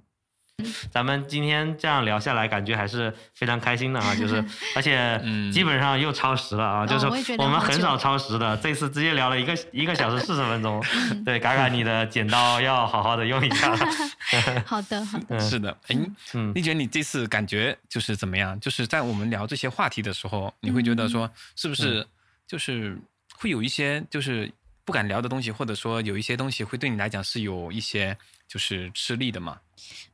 [0.91, 4.13] 咱们今天这样聊下来，感觉还是非常开心的啊！
[4.15, 4.43] 就是，
[4.75, 5.19] 而且
[5.51, 6.85] 基本上又超时了啊！
[6.85, 7.07] 就是
[7.37, 10.81] 我们很少超时的， 这次直接聊了一个一个小时四十分钟。
[11.25, 13.75] 对，嘎嘎，你的剪刀要好好的用一下。
[14.63, 15.39] 好的，好的。
[15.39, 15.97] 是的，哎，
[16.33, 18.57] 嗯，丽娟，你这次感觉就是怎么样？
[18.59, 22.05] 就是在我们聊这些话题的时候，你会觉得说，是不是
[22.45, 22.95] 就是
[23.35, 24.51] 会有一些就是
[24.85, 28.15] 不敢聊的东西，或者说有一些东西会对你来讲是有一些
[28.47, 29.59] 就是吃力的吗？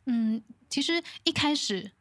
[0.05, 1.91] 嗯，其实一开始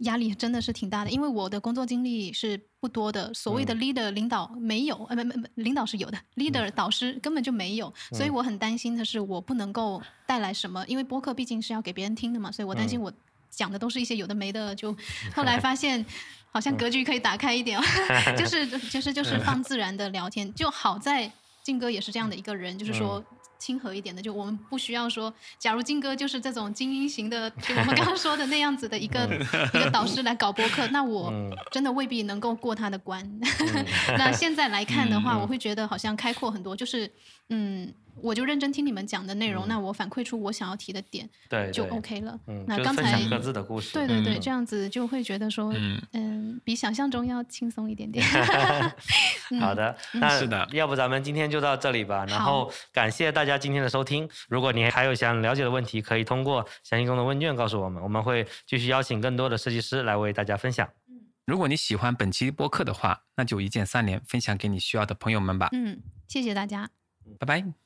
[0.00, 13.10] 压力真的是挺大的，因为我的工作经历是不多的，所谓的 leader 领导没有，呃，没没没，领导是有的，leader 导师根本就没有，所以我很担心的是我不能够带来什么，因为播客毕竟是要给别人听的嘛，所以我担心我
[13.48, 14.94] 讲的都是一些有的没的，就
[15.34, 16.04] 后来发现
[16.52, 17.80] 好像格局可以打开一点，
[18.36, 21.32] 就是就是就是放自然的聊天，就好在
[21.62, 23.24] 静哥也是这样的一个人，就是说。
[23.58, 29.26] 亲和一点的，就我们不需要说，假如金哥就是这种精英型的， 就我们刚刚说的那样子的一个
[29.74, 31.32] 一个导师来搞播客， 那我
[31.70, 33.26] 真的未必能够过他的关。
[34.18, 37.10] 那现在来看的话，我会觉得好像开阔很多，就是
[37.48, 37.92] 嗯。
[38.22, 42.38] 我就认真听你们讲的内容，那我反馈出我想要提的点，对，就 OK 了。
[42.46, 45.74] 嗯，那刚才各自的故事，对对对，这样子就会觉得说，
[46.12, 48.24] 嗯，比想象中要轻松一点点。
[49.60, 52.24] 好的，那是的，要不咱们今天就到这里吧。
[52.26, 54.28] 然后感谢大家今天的收听。
[54.48, 60.88] 如果你还有想了解的问题，可以通过详细中的问卷告诉我们，我们会继续邀请更多的设计师来为大家分享。
[61.44, 65.68] 如果你喜欢本期播客的话，那就一键三连，分享给你需要的朋友们吧。
[65.72, 66.90] 嗯，谢谢大家，
[67.38, 67.85] 拜拜。